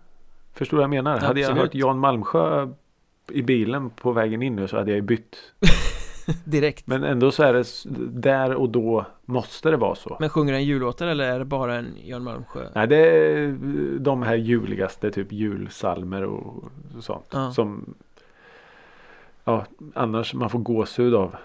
[0.55, 1.19] Förstår du vad jag menar?
[1.21, 1.63] Hade jag Absolut.
[1.63, 2.69] hört Jan Malmsjö
[3.31, 5.37] i bilen på vägen in nu så hade jag ju bytt.
[6.45, 7.65] Direkt men, Men ändå så är det
[8.21, 10.17] där och då måste det vara så.
[10.31, 12.69] sjunger han jullåtar eller är det bara en Jan Malmsjö?
[12.75, 13.53] Nej det är
[13.99, 16.65] de här juligaste typ julsalmer och
[17.01, 17.27] sånt.
[17.31, 17.53] Ja.
[17.53, 17.95] Som
[19.45, 21.37] Ja annars man får gåshud av.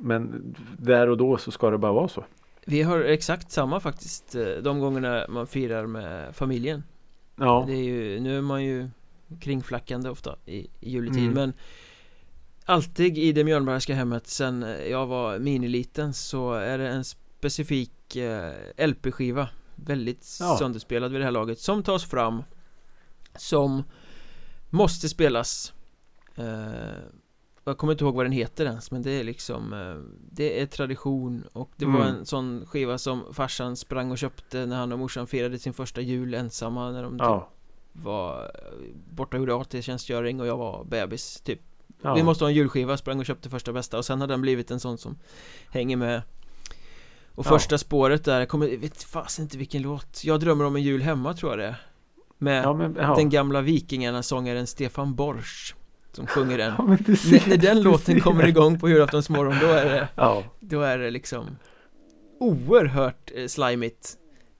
[0.00, 2.24] Men där och då så ska det bara vara så.
[2.66, 6.82] Vi har exakt samma faktiskt eh, de gångerna man firar med familjen
[7.36, 7.64] Ja.
[7.66, 8.88] Det är ju, nu är man ju
[9.40, 11.34] kringflackande ofta i, i juletid Mm.
[11.34, 11.52] men
[12.64, 18.52] Alltid i det Mjölnbergska hemmet sen jag var miniliten så är det en specifik eh,
[18.86, 20.56] LP-skiva Väldigt Ja.
[20.58, 22.42] sönderspelad vid det här laget som tas fram
[23.36, 23.82] Som
[24.70, 25.72] Måste spelas
[26.36, 26.44] eh,
[27.64, 30.66] Jag kommer inte ihåg vad den heter ens men det är liksom eh, Det är
[30.66, 32.06] tradition och det var Mm.
[32.16, 36.00] en sån skiva som farsan sprang och köpte när han och morsan firade sin första
[36.00, 37.48] jul ensamma när de typ Ja.
[37.92, 38.78] var eh,
[39.10, 41.60] borta och gjorde AT-tjänstgöring och jag var bebis typ
[42.02, 42.14] ja.
[42.14, 44.70] Vi måste ha en julskiva, sprang och köpte första bästa och sen har den blivit
[44.70, 45.18] en sån som
[45.70, 46.22] hänger med.
[47.34, 47.50] Och Ja.
[47.50, 50.24] första spåret där, kommer, vet fasen inte vilken låt.
[50.24, 51.76] Jag drömmer om en jul hemma tror jag det är.
[52.38, 55.74] Med Ja, men, den gamla vikingarna sångaren Stefan Borsch
[56.12, 56.74] Som sjunger den.
[57.08, 60.08] Ja, ser, När den låten kommer igång på julaftonsmorgon då är det
[60.60, 61.46] Då är det liksom
[62.40, 64.16] Oerhört eh, slimigt.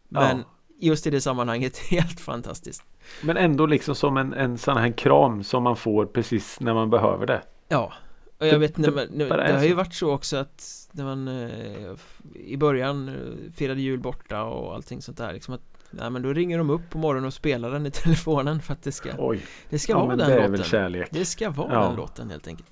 [0.08, 0.44] Men
[0.80, 2.82] just i det sammanhanget helt fantastiskt
[3.22, 6.90] Men ändå liksom som en, en sån här kram som man får precis när man
[6.90, 7.42] behöver det.
[7.68, 7.92] Ja
[8.38, 10.36] Och jag Det- vet, när det man, när, det är har ju varit så också
[10.36, 11.90] att När man eh,
[12.34, 16.32] I början eh, firade jul borta och allting sånt där liksom att Nej men då
[16.32, 19.40] ringer de upp på morgonen och spelar den i telefonen för att det ska Oj,
[19.68, 21.08] Det ska ja, vara den det låten kärlek.
[21.10, 21.80] Det ska vara Ja.
[21.86, 22.68] den låten helt enkelt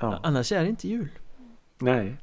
[0.00, 0.20] Ja.
[0.22, 1.08] Annars är det inte jul
[1.78, 2.16] Nej.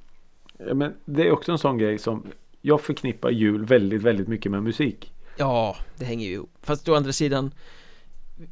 [0.73, 2.23] Men det är också en sån grej som
[2.61, 5.12] jag förknippar jul väldigt, väldigt mycket med musik.
[5.37, 7.51] Ja, det hänger ju ihop Fast å andra sidan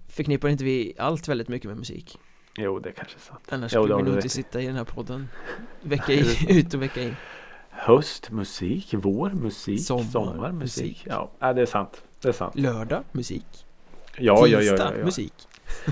[0.07, 2.19] Förknippar inte vi allt väldigt mycket med musik
[2.57, 3.43] Jo, det kanske är sant.
[3.49, 5.29] Annars Jo, skulle vi nog inte sitta i den här podden
[5.81, 7.15] Vecka i, ut och vecka in
[7.69, 10.83] Höstmusik, vårmusik, Sommar, sommarmusik.
[10.83, 11.03] musik.
[11.09, 12.03] Ja, ja, det är sant.
[12.21, 12.55] Det är sant.
[12.55, 13.65] Lördag, musik
[14.17, 15.05] Ja, ja, ja, Tisdag, ja, ja.
[15.05, 15.33] musik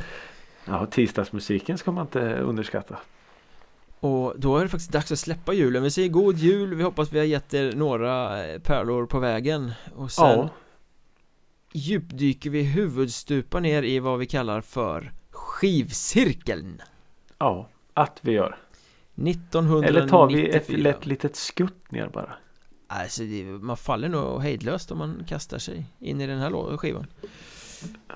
[0.66, 0.86] ja.
[0.86, 2.98] Tisdagsmusiken ska man inte underskatta.
[4.00, 7.12] Och då är det faktiskt dags att släppa julen Vi säger god jul, vi hoppas
[7.12, 10.50] vi har gett er några eh, pärlor på vägen Och sen Ja,
[11.72, 16.82] djupdyker vi huvudstupa ner i vad vi kallar för skivcirkeln
[17.38, 18.58] ja, att vi gör.
[19.16, 22.34] 1994 Eller tar vi ett lätt litet skutt ner bara?
[22.88, 27.08] Alltså det, man faller nog hejdlöst om man kastar sig in i den här skivan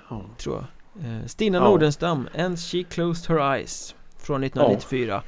[0.10, 0.26] Ja.
[0.38, 1.64] Tror jag eh, Stina Ja.
[1.64, 5.24] Nordenstam, And She Closed Her Eyes Från 1994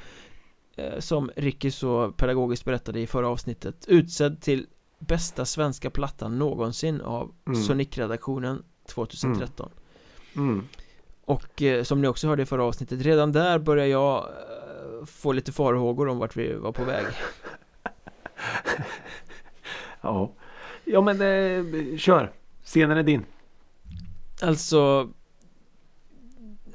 [0.76, 4.67] eh, Som Ricky så pedagogiskt berättade i förra avsnittet Utsedd till
[5.08, 7.62] bästa svenska plattan någonsin av Mm.
[7.64, 9.70] Sonic-redaktionen 2013
[10.36, 10.68] Mm.
[11.26, 15.32] Och eh, som ni också hörde i förra avsnittet Redan där börjar jag eh, få
[15.32, 17.06] lite farhågor om vart vi var på väg
[20.01, 20.32] Ja.
[20.86, 22.32] ja, men eh, kör.
[22.64, 23.26] Scenen är din.
[24.41, 25.10] Alltså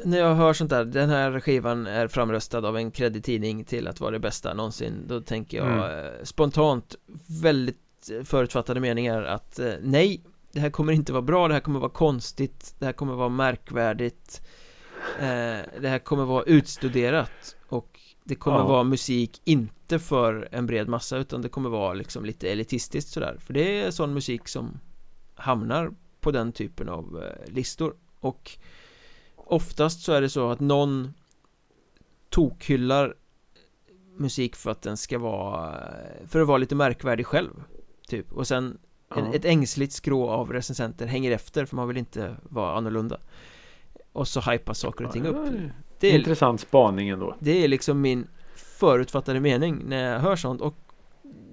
[0.04, 4.00] När jag hör sånt där Den här skivan är framröstad av en kredittidning till att
[4.00, 5.80] vara det bästa någonsin Då tänker jag Mm.
[6.04, 6.94] eh, spontant
[7.42, 7.78] Väldigt
[8.10, 10.20] eh, förutfattade meningar att eh, Nej
[10.52, 13.28] Det här kommer inte vara bra, det här kommer vara konstigt Det här kommer vara
[13.28, 14.42] märkvärdigt
[15.18, 18.66] eh, Det här kommer vara utstuderat Och det kommer Ja.
[18.66, 23.36] vara musik inte för en bred massa utan det kommer vara liksom lite elitistiskt sådär.
[23.40, 24.80] För det är sån musik som
[25.34, 25.90] hamnar
[26.20, 27.94] på den typen av listor.
[28.20, 28.58] Och
[29.36, 31.14] oftast så är det så att någon
[32.28, 33.14] tokhyllar
[34.16, 35.74] musik för att den ska vara
[36.26, 37.50] för att vara lite märkvärdig själv
[38.10, 38.78] typ och sen
[39.16, 39.34] en, Ja.
[39.34, 43.18] ett ängsligt skrå av recensenter hänger efter för man vill inte vara annorlunda
[44.12, 45.36] och så hypas saker och ting upp
[46.00, 47.36] det är, Intressant spaning ändå.
[47.40, 50.74] det är liksom min förutfattade mening när jag hör sånt och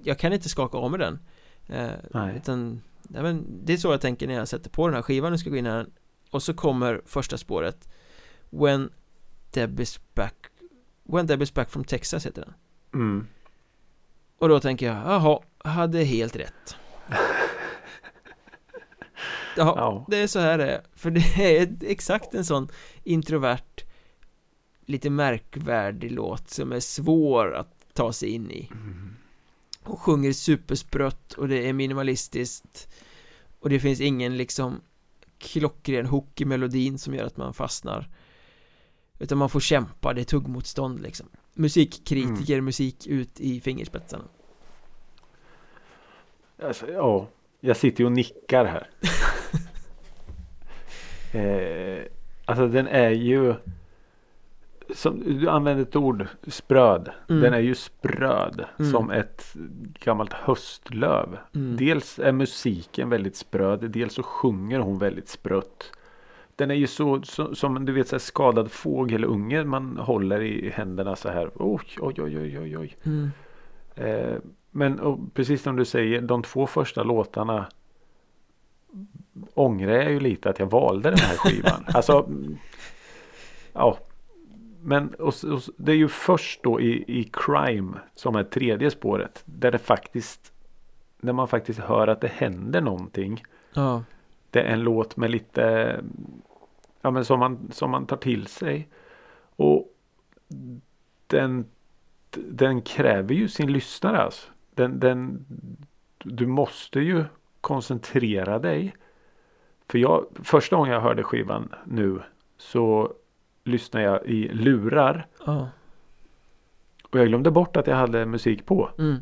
[0.02, 1.18] jag kan inte skaka av mig den
[1.66, 2.36] eh, Nej.
[2.36, 2.80] utan
[3.14, 5.40] ja, men det är så jag tänker när jag sätter på den här skivan och
[5.40, 5.86] ska gå in här
[6.30, 7.88] och så kommer första spåret
[8.50, 8.90] When
[9.52, 10.34] Deb is back
[11.02, 12.54] When Deb is back from Texas heter den
[12.94, 13.26] Mm.
[14.38, 16.76] Och då tänker jag, jaha, hade helt rätt.
[19.56, 20.04] Ja.
[20.08, 20.82] det är så här det är.
[20.94, 22.68] För det är exakt en sån
[23.04, 23.84] introvert
[24.86, 28.70] Lite märkvärdig låt som är svår att ta sig in i.
[28.72, 29.16] Mm.
[29.82, 32.88] och sjunger supersprött och det är minimalistiskt.
[33.60, 34.80] Och det finns ingen liksom
[35.38, 38.10] klockren hook i melodin som gör att man fastnar.
[39.18, 41.28] Utan man får kämpa, det är tuggmotstånd liksom
[41.58, 44.24] musikkritiker, musik ut i fingerspetsarna
[46.62, 47.28] Alltså, ja,
[47.60, 48.90] jag sitter ju och nickar här.
[51.32, 52.04] eh,
[52.44, 53.54] alltså den är ju
[54.94, 57.10] som, du använder ett ord, spröd.
[57.28, 57.42] Mm.
[57.42, 58.90] Den är ju spröd Mm.
[58.92, 59.54] som ett
[60.00, 61.38] gammalt höstlöv.
[61.54, 61.76] Mm.
[61.76, 65.92] Dels är musiken väldigt spröd, dels så sjunger hon väldigt sprött.
[66.58, 70.70] Den är ju så, så som du vet så här skadad fågelunge man håller i
[70.70, 71.50] händerna så här.
[71.54, 72.96] Oj, oj, oj, oj, oj, oj.
[73.04, 73.30] mm.
[73.94, 74.36] Eh,
[74.70, 75.00] men
[75.34, 77.66] precis som du säger, de två första låtarna
[79.54, 81.84] ångrar jag ju lite att jag valde den här skivan.
[81.86, 82.30] alltså,
[83.72, 83.98] ja.
[84.82, 89.42] Men och, och, det är ju först då i, i Crime som är tredje spåret.
[89.44, 90.52] Där det faktiskt,
[91.20, 93.42] när man faktiskt hör att det händer någonting.
[93.74, 94.02] ja,
[94.50, 96.00] Det är en låt med lite,
[97.00, 98.88] ja men som man, som man tar till sig.
[99.56, 99.94] Och
[101.26, 101.66] den,
[102.30, 104.50] den kräver ju sin lyssnare alltså.
[104.74, 105.44] Den, den,
[106.18, 107.24] du måste ju
[107.60, 108.96] koncentrera dig.
[109.88, 112.22] För jag, första gången jag hörde skivan nu
[112.56, 113.12] så
[113.64, 115.26] lyssnade jag i lurar.
[115.46, 115.68] ja,
[117.02, 118.90] Och jag glömde bort att jag hade musik på.
[118.98, 119.16] mm.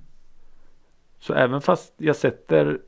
[1.19, 2.81] Så även fast jag sätter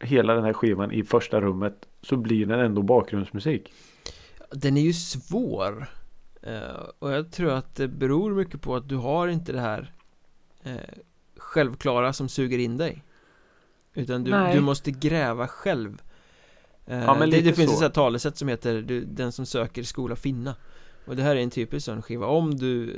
[0.00, 3.72] hela den här skivan i första rummet så blir den ändå bakgrundsmusik.
[4.60, 5.86] Den är ju svår
[6.42, 9.92] eh, Och jag tror att det beror mycket på att du har inte det här
[10.62, 10.72] eh,
[11.36, 13.02] Självklara som suger in dig
[13.94, 14.54] Utan du, Nej.
[14.54, 16.02] du måste gräva själv
[16.86, 17.84] eh, Ja, men det, det finns så.
[17.84, 20.54] ett talesätt som heter du, Den som söker skola finna
[21.06, 22.96] Och det här är en typisk sån skiva Om du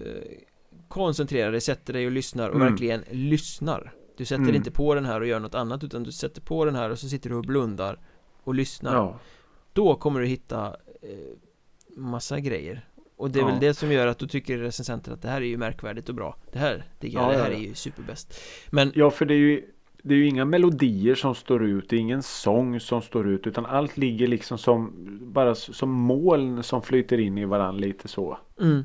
[0.88, 2.68] koncentrerar dig, sätter dig och lyssnar och Mm.
[2.68, 4.54] verkligen lyssnar Du sätter Mm.
[4.54, 6.98] inte på den här och gör något annat utan du sätter på den här och
[6.98, 7.98] så sitter du och blundar
[8.44, 9.18] och lyssnar Ja,
[9.72, 11.08] då kommer du hitta eh,
[11.98, 12.86] massa grejer
[13.16, 13.46] Och det är Ja.
[13.48, 16.14] väl det som gör att du tycker recensenter att det här är ju märkvärdigt och
[16.14, 17.56] bra Det här, det, Ja, det här ja.
[17.56, 18.40] är ju superbäst
[18.70, 19.64] Men, ja för det är ju
[20.02, 23.46] det är ju inga melodier som står ut, det är ingen sång som står ut
[23.46, 24.92] utan allt ligger liksom som
[25.22, 28.38] bara som moln som flyter in i varandra lite så.
[28.60, 28.84] mm,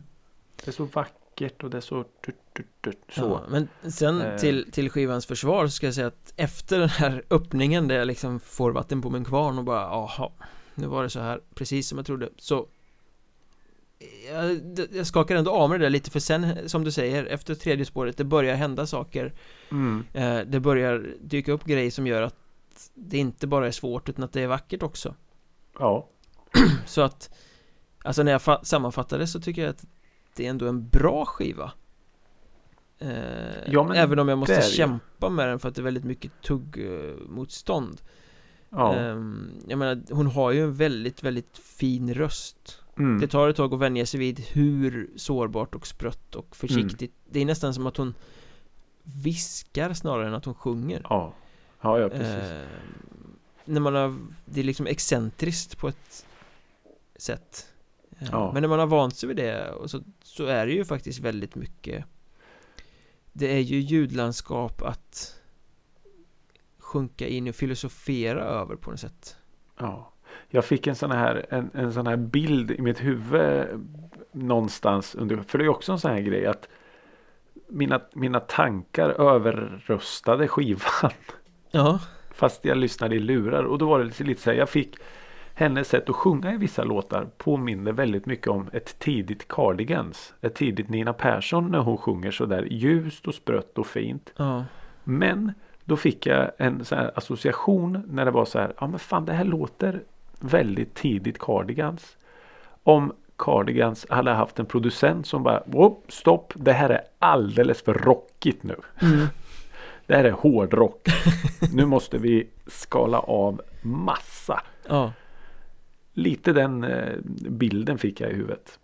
[0.56, 3.22] Det är så vackert och det är så tut, tut, tut, så.
[3.22, 4.38] ja, men sen Eh.
[4.38, 8.08] till, till skivans försvar så ska jag säga att efter den här öppningen där jag
[8.08, 10.32] liksom får vatten på min kvarn och bara jaha
[10.76, 12.68] Nu var det så här, precis som jag trodde Så
[14.32, 14.60] jag,
[14.94, 17.86] jag skakar ändå av mig det där lite för sen som du säger efter tredje
[17.86, 19.34] spåret det börjar hända saker
[19.72, 20.04] Mm.
[20.14, 22.36] Eh, Det börjar dyka upp grejer som gör att
[22.94, 25.16] det inte bara är svårt utan att det är vackert också
[25.80, 26.08] Ja.
[26.86, 27.30] Så att
[28.04, 29.86] Alltså när jag fa- sammanfattar det så tycker jag att
[30.36, 31.72] det är ändå en bra skiva
[33.00, 33.10] eh,
[33.68, 38.02] Ja, Även om jag måste kämpa med den för att det är väldigt mycket tuggmotstånd
[38.70, 38.96] ja.
[38.96, 43.20] Ehm, Jag menar hon har ju en väldigt väldigt fin röst Mm.
[43.20, 47.40] Det tar ett tag att vänja sig vid hur sårbart och sprött och försiktigt Det
[47.40, 48.14] är nästan som att hon
[49.04, 51.34] viskar snarare än att hon sjunger Ja.
[51.82, 52.28] Ja, ja precis.
[52.28, 52.68] Eh,
[53.66, 56.26] när man har, det är liksom excentriskt på ett
[57.16, 57.74] sätt
[58.20, 58.52] Eh, Ja.
[58.54, 61.20] Men när man har vant sig vid det och så, så är det ju faktiskt
[61.20, 62.06] väldigt mycket
[63.34, 65.40] Det är ju ljudlandskap att
[66.78, 69.36] sjunka in och filosofera över på något sätt
[69.80, 70.13] Ja.
[70.56, 73.68] Jag fick en sån här, en, en sån här bild i mitt huvud
[74.32, 76.70] någonstans under, för det är också en sån här grej att
[77.68, 81.12] mina, mina tankar överröstade skivan
[81.72, 82.00] Ja,
[82.32, 84.96] fast jag lyssnade i lurar och då var det lite, lite så här, jag fick
[85.54, 90.34] hennes sätt att sjunga i vissa låtar påminner väldigt mycket om ett tidigt Cardigans.
[90.42, 94.34] Ett tidigt Nina Persson när hon sjunger så där ljust och sprött och fint.
[94.38, 94.66] ja,
[95.04, 95.52] Men
[95.84, 98.74] då fick jag en sån association när det var så här.
[98.80, 100.04] Ja men fan det här låter
[100.44, 102.18] väldigt tidigt Cardigans.
[102.84, 107.94] Om Cardigans hade haft en producent som bara "Whoop, stopp det här är alldeles för
[107.94, 108.76] rockigt nu.
[109.02, 109.28] mm,
[110.08, 111.08] Det här är hårdrock.
[111.74, 114.62] nu måste vi skala av massa.
[114.88, 115.14] ja,
[116.14, 117.14] Lite den eh,
[117.50, 118.80] bilden fick jag i huvudet.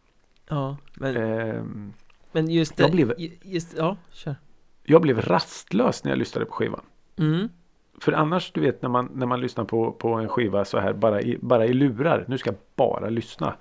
[0.50, 1.94] ja Men, Ehm,
[2.32, 4.36] men just det jag blev- just, Ja, kör
[4.84, 6.82] jag blev rastlös när jag lyssnade på skivan.
[7.18, 7.50] mm,
[8.00, 10.94] För annars du vet när man, när man lyssnar på, på en skiva så här
[10.94, 12.26] bara i, bara i lurar.
[12.28, 13.56] Nu ska jag bara lyssna.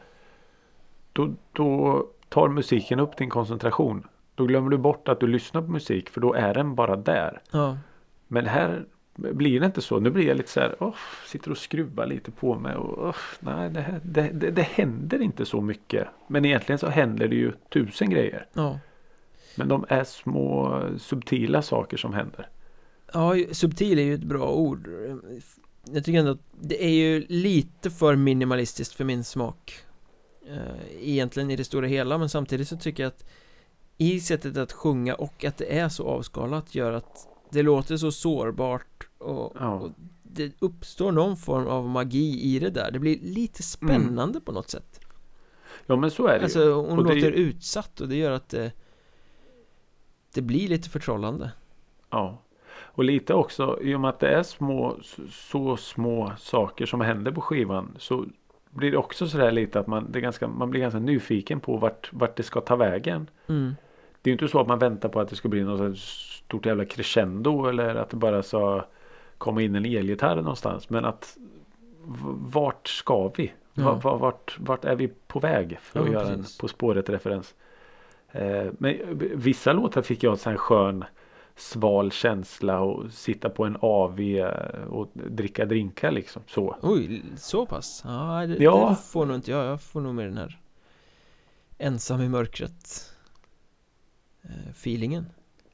[1.13, 4.07] Då, då tar musiken upp din koncentration.
[4.35, 7.43] Då glömmer du bort att du lyssnar på musik för då är den bara där.
[7.51, 7.79] Ja,
[8.27, 8.85] Men här
[9.15, 10.01] blir det inte så.
[10.01, 10.77] Nu blir jag lite så här.
[10.81, 10.95] Oh,
[11.27, 12.77] sitter och skruvar lite på mig.
[12.77, 16.09] Och, oh, nej, det, här, det, det, det händer inte så mycket.
[16.27, 18.47] Men egentligen så händer det ju tusen grejer.
[18.53, 18.79] ja
[19.57, 22.49] Men de är små subtila saker som händer.
[23.13, 24.89] Ja, subtil är ju ett bra ord
[25.93, 29.75] Jag tycker ändå att det är ju lite för minimalistiskt för min smak
[30.51, 33.25] Eh, Egentligen i det stora hela men samtidigt så tycker jag att
[33.97, 38.13] I sättet att sjunga och att det är så avskalat gör att Det låter så
[38.13, 39.75] sårbart och, Ja.
[39.75, 39.91] och
[40.23, 44.71] Det uppstår någon form av magi i det där Det blir lite spännande på något
[44.71, 45.01] sätt
[45.87, 46.45] Ja men så är det.
[46.45, 48.73] Alltså hon Och det låter ju- utsatt och det gör att det
[50.35, 51.51] Det blir lite förtrollande
[52.11, 52.43] Ja.
[52.99, 54.97] Och lite också i och med att det är små,
[55.31, 58.25] så, små saker som händer på skivan så
[58.71, 61.77] blir det också sådär lite att man, det är ganska, man blir ganska nyfiken på
[61.77, 63.31] vart, vart det ska ta vägen.
[63.47, 63.75] mm.
[64.23, 66.67] Det är ju inte så att man väntar på att det ska bli något stort
[66.67, 68.85] jävla crescendo eller att det bara ska
[69.39, 70.91] komma in en elgitarr någonstans.
[70.91, 71.37] Men att
[72.53, 73.53] vart ska vi?
[73.75, 73.83] Ja.
[73.85, 75.79] Va- va- Vart, vart är vi på väg?
[75.83, 76.59] För att Ja, göra en precis.
[76.59, 77.55] På spåret referens.
[78.33, 78.95] Eh, men
[79.35, 81.05] vissa låtar fick jag en skön
[81.59, 84.21] sval känsla och sitta på en AV
[84.89, 86.77] och dricka drinkar liksom så.
[86.83, 88.03] Oj, så pass?
[88.05, 88.89] Ja, det, Ja.
[88.91, 89.65] det får nog inte jag.
[89.67, 90.59] Jag får nog med den här
[91.79, 93.15] ensam i mörkret
[94.43, 95.27] eh, feelingen.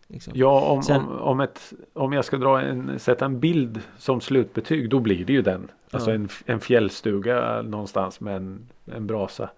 [0.07, 0.33] Liksom.
[0.37, 4.21] Ja, om, Sen- om, om, ett, om jag ska dra en, sätta en bild som
[4.21, 5.71] slutbetyg då blir det ju den.
[5.91, 6.15] Alltså Ja.
[6.15, 9.51] en, en fjällstuga någonstans med en, en brasa.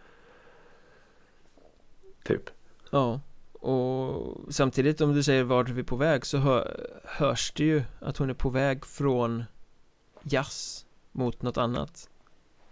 [2.24, 2.50] Typ.
[2.90, 3.20] Ja,
[3.66, 7.82] Och samtidigt om du säger vart är vi på väg så hör, hörs det ju
[8.00, 9.44] att hon är på väg från
[10.22, 12.08] jazz mot något annat.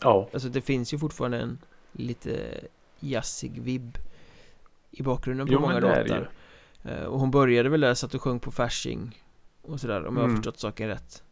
[0.03, 1.59] Ja, Alltså det finns ju fortfarande en
[1.93, 2.61] lite
[3.01, 3.99] jazzig vibb
[4.91, 6.31] i bakgrunden på Jo, många låtar.
[6.85, 9.23] Eh, Och hon började väl där så att och sjöng på Fasching
[9.63, 10.37] och sådär om jag har Mm.
[10.37, 11.23] förstått saken rätt.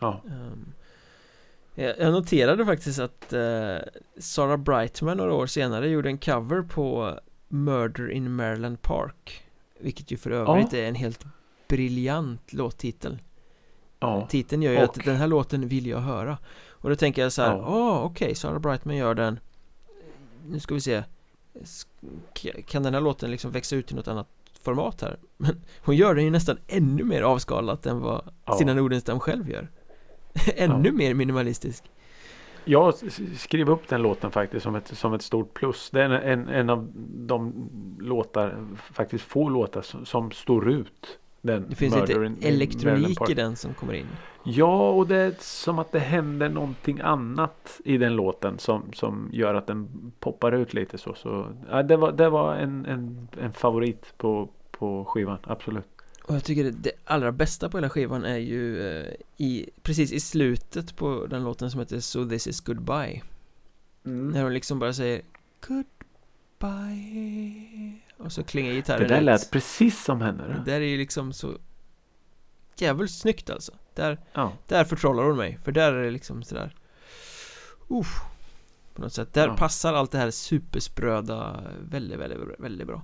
[0.00, 0.20] Ja.
[0.30, 0.72] Ehm,
[1.74, 3.76] jag, noterade faktiskt att eh,
[4.18, 7.18] Sarah Brightman några år senare gjorde en cover på
[7.48, 9.44] Murder in Maryland Park
[9.80, 11.24] Vilket ju för övrigt är en helt
[11.68, 13.18] briljant låttitel
[14.00, 14.26] ja.
[14.30, 16.38] Titeln gör ju Och- att den här låten vill jag höra
[16.68, 17.64] Och då tänker jag så här, Ja.
[17.66, 19.40] åh okej, Sarah Brightman gör den
[20.48, 21.02] Nu ska vi se
[22.66, 24.28] Kan den här låten liksom växa ut i något annat
[24.62, 25.18] format här?
[25.36, 28.52] Men hon gör den ju nästan ännu mer avskalat än vad Ja.
[28.54, 29.68] Stina Nordenstam själv gör
[30.56, 30.92] Ännu Ja.
[30.92, 31.84] mer minimalistisk
[32.68, 32.94] Jag
[33.36, 35.90] skrev upp den låten faktiskt som ett, som ett stort plus.
[35.90, 36.88] Det är en, en, av
[37.26, 37.68] de
[38.00, 41.18] låtar, faktiskt få låtar som, som står ut.
[41.42, 44.06] Den Det finns Murder lite elektronik i den som kommer in
[44.44, 49.30] Ja, och det är som att det händer någonting annat i den låten som, som
[49.32, 51.14] gör att den poppar ut lite så.
[51.14, 55.95] så ja, det var, det var en, en, en favorit på, på skivan, absolut.
[56.26, 60.20] Och jag tycker det, allra bästa på hela skivan är ju eh, i, precis i
[60.20, 63.22] slutet på den låten som heter So this is goodbye
[64.02, 65.22] När hon liksom bara säger
[66.60, 69.24] Goodbye Och så klingar gitarren Det där ut.
[69.24, 70.42] lät precis som henne.
[70.48, 70.62] Det det.
[70.70, 71.58] där är ju liksom så
[72.78, 76.74] Jävligt snyggt alltså Där, Ja, där förtrollar hon mig För där är det liksom sådär
[77.88, 78.20] Uff
[78.94, 79.56] På något sätt Där Ja.
[79.56, 83.02] passar allt det här superspröda Väldigt, väldigt, väldigt bra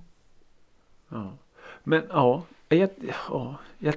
[1.09, 1.37] ja.
[1.83, 2.43] Men ja,
[2.73, 2.89] jag,
[3.29, 3.95] ja, jag,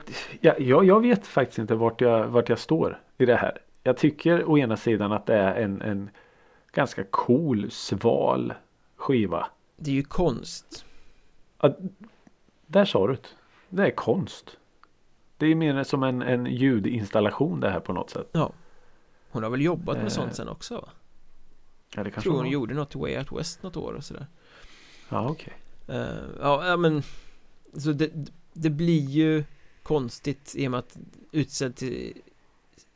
[0.61, 3.59] jag, jag, vet faktiskt inte vart jag, vart jag står i det här.
[3.83, 6.11] Jag tycker å ena sidan att det är en, en
[6.72, 8.55] ganska cool, sval
[8.97, 9.47] skiva.
[9.77, 10.85] Det är ju konst
[11.61, 11.77] Ja,
[12.66, 13.29] där sa du det.
[13.68, 14.57] Det är konst.
[15.37, 18.37] Det är mer som en, en ljudinstallation det här på något sätt.
[19.31, 20.89] Hon har väl jobbat med Eh, sånt sen också va?
[21.95, 22.53] Ja, det kanske tror hon var.
[22.53, 24.27] gjorde något Way Out West något år och sådär
[25.09, 25.53] Ja, okej.
[25.89, 25.97] Eh,
[26.41, 27.03] ja, ja, men
[27.79, 28.11] Så det,
[28.57, 29.45] det blir ju
[29.83, 30.97] konstigt i och med att
[31.33, 32.13] utsedd till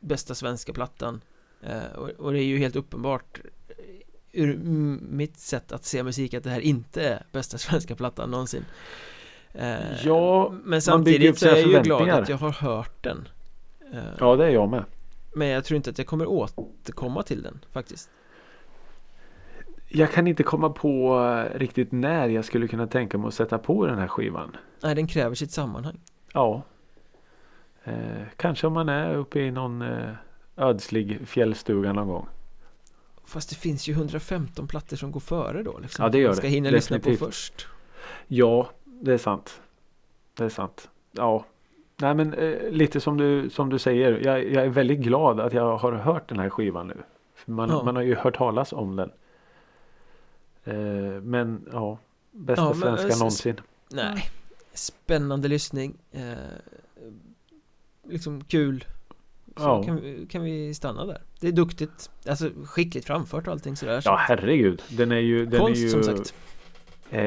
[0.01, 1.21] bästa svenska plattan.
[1.63, 3.75] Eh, och, det är ju helt uppenbart eh,
[4.33, 4.57] ur
[5.11, 8.65] mitt sätt att se musik att det här inte är bästa svenska plattan någonsin.
[9.53, 13.29] Eh, Ja, Men samtidigt så är jag ju glad att jag har hört den.
[14.19, 14.85] Ja, det är jag med.
[15.35, 18.11] Men jag tror inte att jag kommer återkomma till den faktiskt
[19.93, 21.19] Jag kan inte komma på
[21.53, 24.57] eh, riktigt när jag skulle kunna tänka mig att sätta på den här skivan.
[24.83, 25.99] Nej, den kräver sitt sammanhang
[26.33, 26.63] Ja.
[27.85, 27.95] Eh,
[28.37, 30.11] kanske om man är uppe i någon eh,
[30.57, 32.27] ödslig fjällstuga någon gång.
[33.25, 36.03] Fast det finns ju 115 plattor som går före då liksom.
[36.05, 36.53] Ja, det gör Man ska det.
[36.53, 37.27] hinna lyssna på Definitivt.
[37.29, 37.67] först
[38.27, 39.61] Ja, det är sant.
[40.35, 40.89] Det är sant.
[41.13, 41.45] Ja.
[41.97, 44.21] Nej men eh, lite som du, som du säger.
[44.25, 46.97] Jag, jag är väldigt glad att jag har hört den här skivan nu.
[47.47, 47.83] Man, Ja.
[47.85, 49.11] man har ju hört talas om den.
[50.65, 50.75] Eh,
[51.23, 51.99] men ja.
[52.33, 53.61] Bästa Ja, men, svenska eh, s- någonsin.
[53.93, 54.31] Nej
[54.75, 56.23] Spännande lyssning eh,
[58.09, 58.85] Liksom kul
[59.57, 59.83] Så Ja.
[59.83, 64.03] kan, vi- kan vi stanna där Det är duktigt Alltså skickligt framfört och allting sådär
[64.05, 64.83] Ja herregud.
[64.89, 65.47] Den är ju.
[65.47, 66.35] Den Konst är ju, som sagt
[67.13, 67.23] Eh,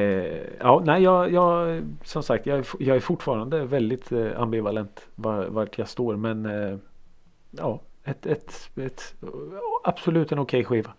[0.60, 5.78] ja, nej, jag, jag, som sagt, jag, jag är fortfarande väldigt eh, ambivalent var, vart
[5.78, 6.16] jag står.
[6.16, 6.78] Men eh,
[7.50, 9.14] ja, ett, ett, ett,
[9.84, 10.92] absolut en okej skiva.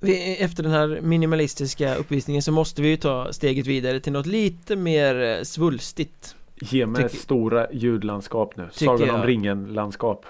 [0.00, 4.26] Vi, Efter den här minimalistiska uppvisningen så måste vi ju ta steget vidare till något
[4.26, 8.68] lite mer eh, svulstigt Ge mig Tycker- stora ljudlandskap nu.
[8.72, 9.28] Sagan om jag.
[9.28, 10.26] ringen-landskap.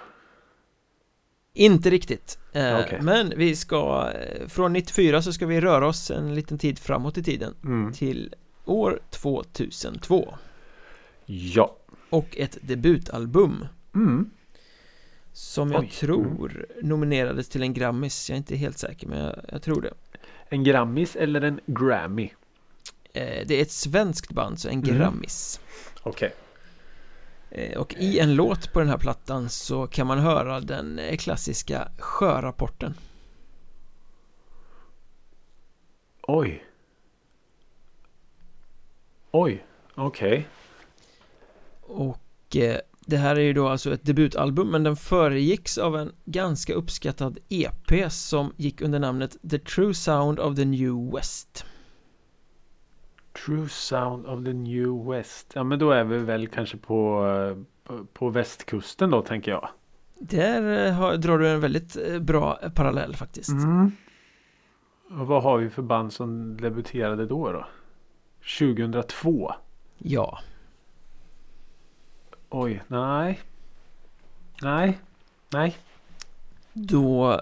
[1.55, 2.98] Inte riktigt eh, Okej.
[3.02, 7.18] Men vi ska eh, Från 94 så ska vi röra oss en liten tid framåt
[7.18, 7.92] i tiden Mm.
[7.92, 8.34] Till
[8.64, 10.34] år 2002
[11.26, 11.76] Ja.
[12.10, 14.30] Och ett debutalbum Mm.
[15.32, 15.90] Som jag Oj.
[15.90, 19.93] tror nominerades till en Grammis Jag är inte helt säker men jag, jag tror det
[20.48, 22.31] En Grammis eller en Grammy?
[23.12, 24.97] eh, Det är ett svenskt band så en Mm.
[24.98, 25.61] Grammis
[26.02, 26.35] Okej.
[27.51, 31.16] eh, Och i en låt på den här plattan så kan man höra den eh,
[31.16, 32.94] klassiska sjörapporten
[36.23, 36.65] Oj.
[39.31, 39.65] Oj.
[39.94, 40.48] Okej.
[41.81, 46.12] Och eh, det här är ju då alltså ett debutalbum men den föregicks av en
[46.24, 51.64] ganska uppskattad EP som gick under namnet The True Sound of the New West
[53.46, 55.52] True Sound of the New West.
[55.54, 59.68] Ja men då är vi väl kanske på, eh, på, på västkusten då tänker jag.
[60.18, 63.92] Där eh, har, drar du en väldigt eh, bra parallell faktiskt Mm.
[65.10, 67.66] Och vad har vi för band som debuterade då då?
[68.58, 69.52] 2002.
[69.98, 70.38] Ja,
[72.51, 73.40] Oj, nej.
[74.62, 74.98] Nej,
[75.52, 75.77] nej.
[76.72, 77.40] Då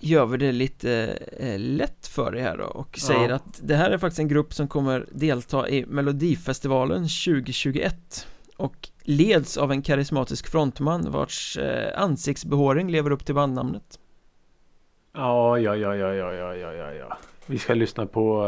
[0.00, 3.34] gör vi det lite eh, lätt för dig här då och säger ja.
[3.34, 8.26] att det här är faktiskt en grupp som kommer delta i Melodifestivalen 2021
[8.56, 13.98] och leds av en karismatisk frontman vars eh, ansiktsbehåring lever upp till bandnamnet.
[15.14, 17.18] Ja, ja, ja, ja, ja, ja, ja, ja.
[17.46, 18.46] Vi ska lyssna på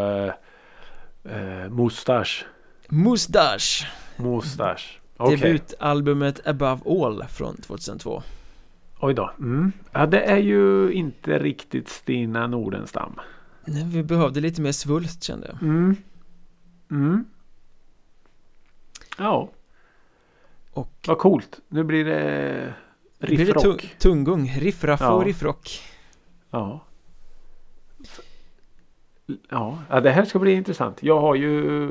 [1.25, 2.47] eh, eh, Mustasch.
[2.89, 3.87] Mustasch.
[4.17, 5.01] Mustasch.
[5.19, 5.37] Okej.
[5.37, 8.23] debutalbumet Above All från 2002.
[9.01, 9.31] Oj då.
[9.39, 9.73] Mm.
[9.93, 13.21] Ja, det är ju inte riktigt Stina Nordenstam.
[13.65, 15.63] Nej, vi behövde lite mer svulst kände jag.
[15.63, 15.97] Mm.
[16.91, 17.25] Mm.
[19.19, 19.49] Ja,
[20.73, 21.61] Och vad coolt.
[21.69, 22.75] Nu blir det
[23.19, 23.95] nu blir det tu- riffrock.
[23.99, 25.11] tunggung, riffraff Ja.
[25.13, 25.81] och riffrock.
[26.51, 26.81] Ja.
[29.51, 29.79] ja.
[29.89, 31.03] Ja, det här ska bli intressant.
[31.03, 31.89] Jag har ju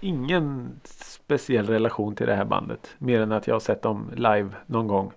[0.00, 2.94] ingen speciell relation till det här bandet.
[2.98, 5.12] Mer än att jag har sett dem live någon gång.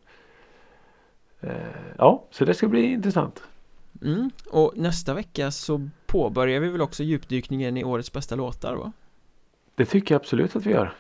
[1.42, 1.52] Eh,
[1.98, 3.44] Ja, så det ska bli intressant.
[4.02, 4.30] Mm.
[4.50, 8.92] Och nästa vecka så påbörjar vi väl också djupdykningen i årets bästa låtar va?
[9.76, 10.94] Det tycker jag absolut att vi gör.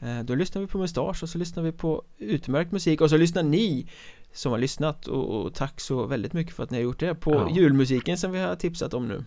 [0.00, 3.16] Eh, Då lyssnar vi på Mustasch och så lyssnar vi på utmärkt musik och så
[3.16, 3.86] lyssnar ni
[4.32, 7.14] som har lyssnat och, och tack så väldigt mycket för att ni har gjort det
[7.14, 7.50] på Ja.
[7.50, 9.24] julmusiken som vi har tipsat om nu.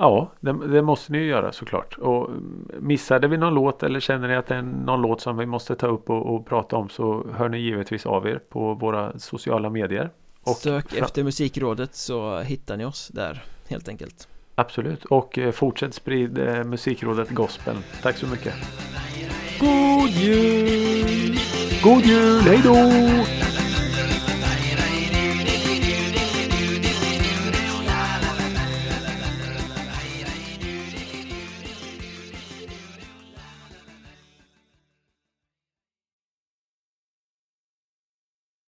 [0.00, 1.98] Ja, det, det måste ni ju göra såklart.
[1.98, 5.36] Och mm, missade vi någon låt eller känner ni att det är någon låt som
[5.36, 8.74] vi måste ta upp och, och prata om så hör ni givetvis av er på
[8.74, 10.10] våra sociala medier.
[10.42, 14.28] Och Sök efter musikrådet så hittar ni oss där helt enkelt.
[14.54, 15.04] Absolut.
[15.04, 17.76] Och eh, fortsätt sprid eh, musikrådet Gospel.
[18.02, 18.54] Tack så mycket.
[19.60, 21.38] God jul!
[21.82, 22.40] God jul!
[22.40, 22.76] Hej då!